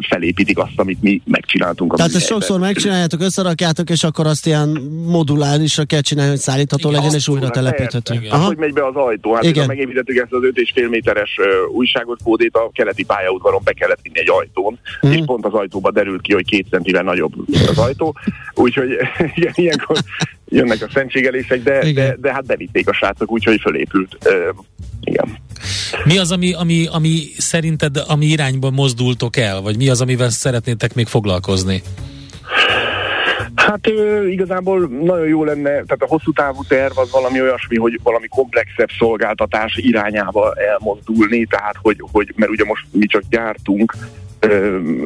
felépítik 0.08 0.58
azt, 0.58 0.72
amit 0.76 1.02
mi 1.02 1.20
megcsináltunk. 1.24 1.96
Tehát 1.96 2.14
ezt 2.14 2.26
sokszor 2.26 2.60
megcsináljátok, 2.60 3.20
összerakjátok, 3.20 3.90
és 3.90 4.04
akkor 4.04 4.26
azt 4.26 4.46
ilyen 4.46 4.68
modulárisra 5.06 5.84
kell 5.84 6.00
csinálni, 6.00 6.30
hogy 6.30 6.40
szállítható 6.40 6.88
Igen, 6.88 7.00
legyen, 7.00 7.16
és 7.16 7.28
újra 7.28 7.50
telepíthető. 7.50 8.14
Hát, 8.30 8.40
hogy 8.40 8.56
megy 8.56 8.72
be 8.72 8.86
az 8.86 8.94
ajtó? 8.94 9.34
Hát 9.34 9.44
Igen. 9.44 9.66
megépítettük 9.66 10.16
ezt 10.16 10.32
az 10.32 10.40
5,5 10.42 10.90
méteres 10.90 11.38
újságos 11.72 12.18
kódét, 12.22 12.56
a 12.56 12.70
keleti 12.72 13.04
pályaudvaron 13.04 13.60
be 13.64 13.72
kellett 13.72 14.00
vinni 14.02 14.18
egy 14.18 14.30
ajtón, 14.30 14.78
mm. 15.06 15.10
és 15.10 15.20
pont 15.24 15.44
az 15.46 15.52
ajtóba 15.52 15.90
derült 15.90 16.20
ki, 16.20 16.32
hogy 16.32 16.44
két 16.44 16.66
centivel 16.70 17.02
nagyobb 17.02 17.32
az 17.68 17.78
ajtó, 17.78 18.14
úgyhogy 18.54 18.88
igen, 19.36 19.52
ilyenkor 19.54 19.96
jönnek 20.48 20.82
a 20.82 20.88
szentségelések, 20.92 21.62
de, 21.62 21.92
de, 21.92 22.16
de 22.20 22.32
hát 22.32 22.46
bevitték 22.46 22.88
a 22.88 22.92
srácok, 22.92 23.30
úgyhogy 23.30 23.60
fölépült. 23.60 24.18
Uh, 24.24 24.64
igen. 25.00 25.38
Mi 26.04 26.18
az, 26.18 26.32
ami, 26.32 26.52
ami, 26.52 26.86
ami 26.92 27.18
szerinted, 27.36 27.96
ami 28.06 28.26
irányban 28.26 28.72
mozdultok 28.72 29.36
el, 29.36 29.60
vagy 29.60 29.76
mi 29.76 29.88
az, 29.88 30.00
amivel 30.00 30.30
szeretnétek 30.30 30.94
még 30.94 31.06
foglalkozni? 31.06 31.82
Hát 33.54 33.88
ö, 33.88 34.26
igazából 34.26 34.88
nagyon 35.02 35.26
jó 35.26 35.44
lenne, 35.44 35.70
tehát 35.70 36.02
a 36.02 36.06
hosszú 36.06 36.32
távú 36.32 36.64
terv 36.68 36.98
az 36.98 37.10
valami 37.10 37.40
olyasmi, 37.40 37.76
hogy 37.76 38.00
valami 38.02 38.26
komplexebb 38.28 38.88
szolgáltatás 38.98 39.76
irányába 39.76 40.54
elmozdulni, 40.54 41.46
tehát 41.46 41.76
hogy, 41.82 41.96
hogy 42.12 42.32
mert 42.36 42.50
ugye 42.50 42.64
most 42.64 42.86
mi 42.90 43.06
csak 43.06 43.22
gyártunk, 43.30 43.94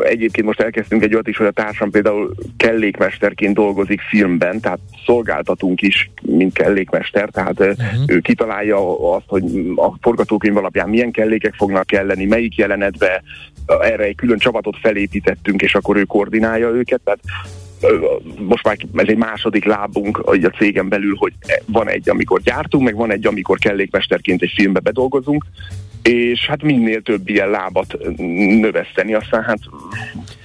Egyébként 0.03 0.46
most 0.46 0.61
elkezdtünk 0.61 1.03
egy 1.03 1.14
olyat 1.14 1.29
is, 1.29 1.37
hogy 1.37 1.46
a 1.46 1.51
társam 1.51 1.90
például 1.90 2.35
kellékmesterként 2.57 3.55
dolgozik 3.55 4.01
filmben, 4.01 4.61
tehát 4.61 4.79
szolgáltatunk 5.05 5.83
is, 5.83 6.11
mint 6.22 6.53
kellékmester, 6.53 7.29
tehát 7.29 7.61
uh-huh. 7.61 7.77
ő 8.07 8.18
kitalálja 8.18 9.12
azt, 9.14 9.27
hogy 9.27 9.42
a 9.77 9.92
forgatókönyv 10.01 10.57
alapján 10.57 10.88
milyen 10.88 11.11
kellékek 11.11 11.55
fognak 11.55 11.87
kelleni, 11.87 12.24
melyik 12.24 12.57
jelenetbe, 12.57 13.22
erre 13.66 14.05
egy 14.05 14.16
külön 14.16 14.38
csapatot 14.38 14.77
felépítettünk, 14.81 15.62
és 15.62 15.74
akkor 15.74 15.96
ő 15.96 16.05
koordinálja 16.05 16.68
őket, 16.68 17.01
tehát 17.05 17.20
most 18.38 18.64
már 18.64 18.77
ez 18.94 19.09
egy 19.09 19.16
második 19.16 19.64
lábunk 19.64 20.18
a 20.18 20.51
cégen 20.59 20.88
belül, 20.88 21.16
hogy 21.18 21.33
van 21.66 21.88
egy, 21.88 22.09
amikor 22.11 22.40
gyártunk, 22.40 22.85
meg 22.85 22.94
van 22.94 23.12
egy, 23.12 23.27
amikor 23.27 23.59
kellékmesterként 23.59 24.42
egy 24.42 24.53
filmbe 24.57 24.81
bedolgozunk, 24.81 25.44
és 26.02 26.46
hát 26.46 26.62
minél 26.62 27.00
több 27.00 27.28
ilyen 27.28 27.50
lábat 27.50 27.96
növeszteni, 28.61 29.14
aztán 29.14 29.42
hát 29.42 29.58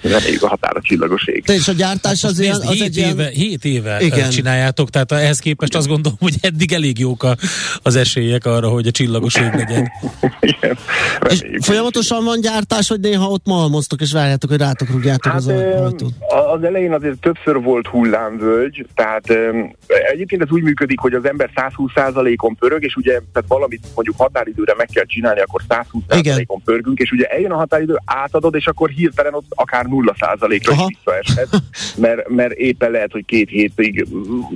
reméljük 0.02 0.44
a 0.44 0.48
határa 0.48 0.82
csillagos 0.82 1.28
ég. 1.28 1.44
És 1.48 1.68
a 1.68 1.72
gyártás 1.72 2.22
hát 2.22 2.32
az, 2.32 2.40
ilyen, 2.40 2.56
az 2.56 2.70
7 2.70 2.82
egy 2.82 2.98
éve, 2.98 3.32
ilyen... 3.32 3.32
7 3.32 3.66
éve 3.66 3.98
Igen. 4.00 4.30
csináljátok, 4.30 4.90
tehát 4.90 5.12
ehhez 5.12 5.40
képest 5.40 5.72
Igen. 5.72 5.82
azt 5.82 5.90
gondolom, 5.90 6.18
hogy 6.22 6.36
eddig 6.42 6.72
elég 6.74 7.00
jók 7.00 7.24
a, 7.24 7.36
az 7.82 7.96
esélyek 7.96 8.46
arra, 8.46 8.68
hogy 8.68 8.88
a 8.88 8.92
csillagos 8.92 9.36
ég 9.36 9.54
legyen. 9.54 9.92
Igen, 10.40 10.78
és 11.30 11.42
folyamatosan 11.62 12.24
van 12.24 12.42
gyártás, 12.42 12.88
hogy 12.88 13.00
néha 13.00 13.28
ott 13.28 13.46
malmoztok, 13.46 14.02
és 14.02 14.12
várjátok, 14.12 14.50
hogy 14.50 14.60
rátok 14.60 14.90
rúgjátok 14.90 15.32
hát, 15.32 15.36
az 15.36 15.48
ajtót? 15.48 16.14
Az 16.54 16.64
elején 16.64 16.94
azért 16.94 17.20
többször 17.20 17.62
volt 17.62 17.88
hullámvölgy, 17.88 18.86
tehát 18.96 19.38
egyébként 20.12 20.42
ez 20.42 20.52
úgy 20.52 20.64
működik, 20.64 21.00
hogy 21.00 21.14
az 21.14 21.26
ember 21.26 21.50
120%-on 21.56 22.56
pörög, 22.56 22.84
és 22.84 22.96
ugye 22.96 23.12
tehát 23.12 23.48
valamit 23.48 23.88
mondjuk 23.96 24.16
határidőre 24.18 24.74
meg 24.78 24.90
kell 24.94 25.06
csinálni, 25.06 25.40
akkor 25.44 25.62
120%-on 25.70 26.62
pörgünk, 26.66 27.00
és 27.00 27.12
ugye 27.12 27.26
eljön 27.26 27.52
a 27.52 27.56
határidő, 27.56 28.00
átadod, 28.06 28.56
és 28.56 28.68
akkor 28.68 28.90
hirtelen 28.90 29.34
ott 29.34 29.46
akár 29.50 29.86
0%-ra 29.90 30.48
is 30.48 30.58
visszaeshet, 30.88 31.62
mert, 32.04 32.30
mert 32.30 32.52
éppen 32.52 32.92
lehet, 32.92 33.12
hogy 33.12 33.26
két 33.26 33.50
hétig 33.50 34.08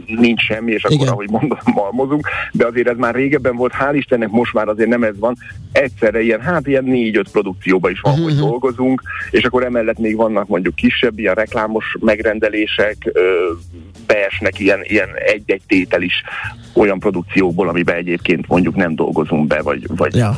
nincs 0.06 0.41
semmi, 0.41 0.71
és 0.71 0.84
akkor, 0.84 0.97
Igen. 0.97 1.08
ahogy 1.08 1.30
mondom, 1.30 1.58
malmozunk, 1.73 2.28
de 2.52 2.65
azért 2.65 2.88
ez 2.88 2.97
már 2.97 3.15
régebben 3.15 3.56
volt, 3.56 3.73
hál' 3.80 3.95
Istennek 3.95 4.30
most 4.30 4.54
már 4.54 4.67
azért 4.67 4.89
nem 4.89 5.04
ez 5.04 5.19
van, 5.19 5.36
egyszerre 5.71 6.21
ilyen, 6.21 6.41
hát 6.41 6.67
ilyen 6.67 6.84
négy-öt 6.84 7.32
produkcióban 7.32 7.91
is 7.91 8.00
van, 8.00 8.12
uh-huh. 8.12 8.28
hogy 8.28 8.38
mhm. 8.38 8.47
dolgozunk, 8.47 9.02
és 9.30 9.43
akkor 9.43 9.63
emellett 9.63 10.00
még 10.00 10.15
vannak 10.15 10.47
mondjuk 10.47 10.76
kisebb, 10.76 11.19
ilyen 11.19 11.36
reklámos 11.36 11.95
megrendelések, 12.00 13.12
beesnek 14.08 14.60
ilyen, 14.60 14.80
ilyen 14.84 15.10
egy-egy 15.26 15.62
tétel 15.67 16.02
is 16.02 16.23
olyan 16.73 17.00
produkcióból, 17.00 17.69
amiben 17.69 17.95
egyébként 17.95 18.47
mondjuk 18.47 18.76
nem 18.76 18.95
dolgozunk 18.95 19.47
be, 19.47 19.62
vagy, 19.62 19.88
vagy 19.95 20.15
ja. 20.15 20.38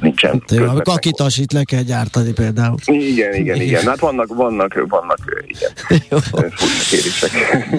nincsen. 0.00 0.42
Hát, 0.66 0.82
kakitasít 0.82 1.52
le 1.52 1.64
kell 1.64 1.82
gyártani 1.82 2.32
például. 2.32 2.76
Igen, 2.84 3.34
igen, 3.34 3.60
igen. 3.60 3.86
Hát 3.86 3.98
vannak, 3.98 4.26
vannak, 4.34 4.86
vannak 4.88 5.18
igen, 5.46 5.70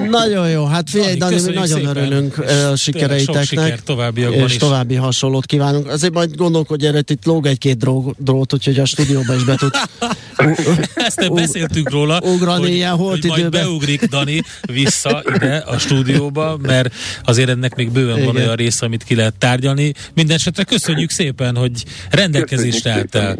Nagyon 0.09 0.49
jó, 0.49 0.65
hát 0.65 0.89
figyelj, 0.89 1.15
Dani, 1.15 1.35
mi 1.45 1.53
nagyon 1.53 1.67
szépen. 1.67 1.95
örülünk 1.97 2.37
a 2.37 2.75
sikereiteknek. 2.75 3.43
Sok 3.43 3.59
siker 3.59 3.79
továbbiakban 3.79 4.43
és 4.43 4.51
is. 4.51 4.57
további 4.57 4.95
hasonlót 4.95 5.45
kívánunk. 5.45 5.87
Azért 5.87 6.13
majd 6.13 6.35
gondolkodj 6.35 6.87
erre, 6.87 7.01
itt 7.07 7.25
lóg 7.25 7.45
egy-két 7.45 7.77
drót, 8.17 8.53
úgyhogy 8.53 8.79
a 8.79 8.85
stúdióba 8.85 9.35
is 9.35 9.43
be 9.43 9.55
tud. 9.55 9.71
Ezt 10.95 11.19
nem 11.19 11.33
beszéltünk 11.33 11.89
róla, 11.89 12.19
ugrani 12.21 12.61
hogy, 12.61 12.71
ilyen 12.71 12.95
hogy 12.95 13.25
majd 13.27 13.49
beugrik 13.49 14.03
Dani 14.05 14.41
vissza 14.61 15.23
ide 15.35 15.55
a 15.55 15.77
stúdióba, 15.77 16.57
mert 16.61 16.93
azért 17.23 17.49
ennek 17.49 17.75
még 17.75 17.91
bőven 17.91 18.15
Igen. 18.15 18.25
van 18.25 18.35
olyan 18.35 18.55
része, 18.55 18.85
amit 18.85 19.03
ki 19.03 19.15
lehet 19.15 19.35
tárgyalni. 19.37 19.93
Mindenesetre 20.13 20.63
köszönjük 20.63 21.09
szépen, 21.09 21.55
hogy 21.55 21.71
rendelkezésre 22.09 22.91
álltál. 22.91 23.37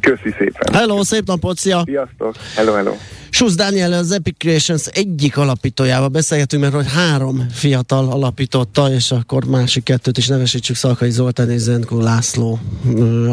Köszi 0.00 0.34
szépen. 0.38 0.74
Hello, 0.74 1.04
szép 1.04 1.26
napot, 1.26 1.58
szia! 1.58 1.82
Sziasztok! 1.86 2.36
Hello, 2.54 2.72
hello! 2.72 2.94
Susz 3.30 3.54
Dániel 3.54 3.92
az 3.92 4.10
Epic 4.10 4.36
Creations 4.38 4.86
egyik 4.86 5.36
alapítójával 5.36 6.08
beszélgetünk, 6.08 6.62
mert 6.62 6.74
hogy 6.74 6.92
három 6.92 7.46
fiatal 7.52 8.10
alapította, 8.10 8.92
és 8.92 9.10
akkor 9.10 9.44
másik 9.44 9.82
kettőt 9.82 10.18
is 10.18 10.26
nevesítsük, 10.26 10.76
Szalkai 10.76 11.10
Zoltán 11.10 11.50
és 11.50 11.60
Zenkó 11.60 12.00
László 12.00 12.58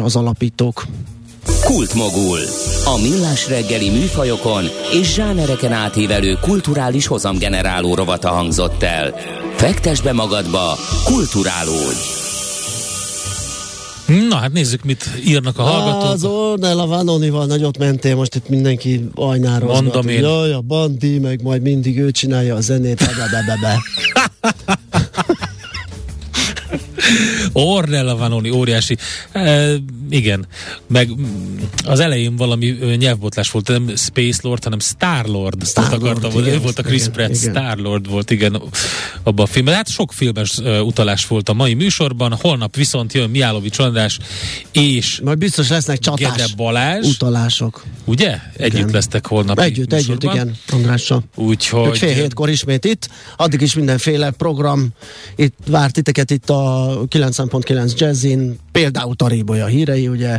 az 0.02 0.16
alapítók. 0.16 0.86
Kultmogul. 1.64 2.38
A 2.84 3.00
millás 3.02 3.48
reggeli 3.48 3.90
műfajokon 3.90 4.64
és 4.92 5.14
zsánereken 5.14 5.72
átívelő 5.72 6.38
kulturális 6.40 7.06
hozamgeneráló 7.06 7.94
rovata 7.94 8.28
hangzott 8.28 8.82
el. 8.82 9.14
Fektes 9.56 10.00
be 10.00 10.12
magadba, 10.12 10.76
kulturálódj! 11.04 12.19
Na 14.28 14.36
hát 14.36 14.52
nézzük, 14.52 14.84
mit 14.84 15.10
írnak 15.26 15.58
a 15.58 15.62
hallgatók. 15.62 16.10
Az 16.10 16.24
Ornella 16.24 16.86
Vanonival 16.86 17.46
nagyot 17.46 17.78
mentél, 17.78 18.14
most 18.14 18.34
itt 18.34 18.48
mindenki 18.48 19.08
ajnáról. 19.14 19.72
Mondom 19.72 20.08
én. 20.08 20.20
Jaj, 20.20 20.52
a 20.52 20.60
Bandi, 20.60 21.18
meg 21.18 21.42
majd 21.42 21.62
mindig 21.62 21.98
ő 21.98 22.10
csinálja 22.10 22.54
a 22.54 22.60
zenét. 22.60 22.98
Be, 22.98 23.28
be, 23.30 23.44
be, 23.46 23.58
be. 23.60 23.78
Ornella 27.52 28.16
Vanoni, 28.16 28.50
óriási. 28.50 28.96
E, 29.32 29.74
igen, 30.10 30.46
meg 30.86 31.10
az 31.84 32.00
elején 32.00 32.36
valami 32.36 32.66
nyelvbotlás 32.96 33.50
volt, 33.50 33.68
nem 33.68 33.96
Space 33.96 34.38
Lord, 34.42 34.64
hanem 34.64 34.78
Star 34.78 35.26
Lord. 35.26 35.66
Star 35.66 35.98
Lord, 35.98 36.24
igen, 36.24 36.54
ő 36.54 36.58
volt 36.58 36.78
a 36.78 36.82
Chris 36.82 37.00
igen, 37.00 37.12
Pratt, 37.12 37.34
igen. 37.34 37.54
Star 37.54 37.78
Lord 37.78 38.08
volt, 38.10 38.30
igen, 38.30 38.62
abban 39.22 39.44
a 39.44 39.48
filmben. 39.48 39.74
Hát 39.74 39.88
sok 39.88 40.12
filmes 40.12 40.58
utalás 40.82 41.26
volt 41.26 41.48
a 41.48 41.52
mai 41.52 41.74
műsorban, 41.74 42.36
holnap 42.40 42.76
viszont 42.76 43.12
jön 43.12 43.30
Miálovics 43.30 43.78
András 43.78 44.18
és 44.72 45.20
Majd 45.24 45.38
biztos 45.38 45.68
lesznek 45.68 45.98
csatás 45.98 46.36
Gede 46.36 46.48
Balázs. 46.56 47.06
utalások. 47.06 47.84
Ugye? 48.04 48.38
Együtt 48.56 48.78
igen. 48.78 48.90
lesztek 48.92 49.26
holnap. 49.26 49.58
Együtt, 49.58 49.92
együtt, 49.92 50.22
igen, 50.22 50.56
Andrással. 50.72 51.24
Úgyhogy... 51.34 51.98
Fél 51.98 52.14
hétkor 52.14 52.48
ismét 52.48 52.84
itt, 52.84 53.08
addig 53.36 53.60
is 53.60 53.74
mindenféle 53.74 54.30
program 54.30 54.88
itt 55.36 55.56
várt 55.66 55.94
titeket 55.94 56.30
itt 56.30 56.50
a 56.50 56.99
90.9 57.08 57.96
Jazzin, 57.98 58.58
például 58.72 59.14
Tarébolya 59.14 59.66
hírei, 59.66 60.08
ugye 60.08 60.38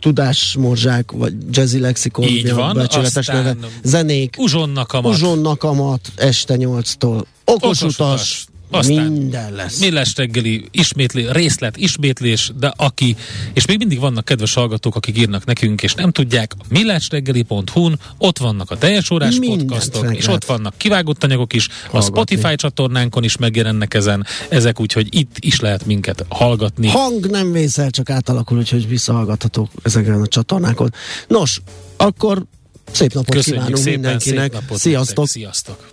tudásmorzsák, 0.00 1.10
vagy 1.12 1.34
jazzy 1.50 1.78
lexikon, 1.78 2.24
Így 2.24 2.52
van, 2.52 2.74
becsületes 2.74 3.26
neve, 3.26 3.56
zenék, 3.82 4.34
uzsonnakamat. 4.38 5.12
uzsonnakamat 5.12 6.12
este 6.16 6.54
8-tól, 6.58 7.02
okos, 7.02 7.26
okos 7.44 7.82
utas, 7.82 7.94
utas 7.94 8.46
aztán 8.74 9.12
minden 9.12 9.52
lesz. 9.52 9.80
Millás 9.80 10.12
reggeli, 10.16 10.64
ismétlé, 10.70 11.26
részlet, 11.30 11.76
ismétlés, 11.76 12.52
de 12.58 12.72
aki, 12.76 13.16
és 13.52 13.66
még 13.66 13.78
mindig 13.78 13.98
vannak 13.98 14.24
kedves 14.24 14.54
hallgatók, 14.54 14.96
akik 14.96 15.18
írnak 15.18 15.44
nekünk, 15.44 15.82
és 15.82 15.94
nem 15.94 16.10
tudják, 16.10 16.54
millásreggeli.hu-n 16.68 17.98
ott 18.18 18.38
vannak 18.38 18.70
a 18.70 18.78
teljes 18.78 19.10
órás 19.10 19.38
Mindent 19.38 19.60
podcastok, 19.60 20.00
feklet. 20.00 20.18
és 20.20 20.26
ott 20.26 20.44
vannak 20.44 20.74
kivágott 20.76 21.24
anyagok 21.24 21.52
is, 21.52 21.68
hallgatni. 21.68 21.98
a 21.98 22.02
Spotify 22.02 22.54
csatornánkon 22.56 23.24
is 23.24 23.36
megjelennek 23.36 23.94
ezen, 23.94 24.26
ezek 24.48 24.80
úgyhogy 24.80 25.14
itt 25.16 25.36
is 25.38 25.60
lehet 25.60 25.86
minket 25.86 26.24
hallgatni. 26.28 26.88
Hang 26.88 27.30
nem 27.30 27.52
vészel, 27.52 27.90
csak 27.90 28.10
átalakul, 28.10 28.58
úgyhogy 28.58 28.88
visszahallgathatók 28.88 29.70
ezeken 29.82 30.20
a 30.20 30.26
csatornákon. 30.26 30.94
Nos, 31.28 31.60
akkor 31.96 32.44
szép 32.92 33.12
napot 33.12 33.34
Köszönjük 33.34 33.64
kívánunk 33.64 33.76
szépen, 33.76 34.00
mindenkinek. 34.00 34.52
Szép 34.52 34.60
napot 34.60 34.78
Sziasztok! 34.78 35.16
Nektek. 35.16 35.34
Sziasztok! 35.34 35.92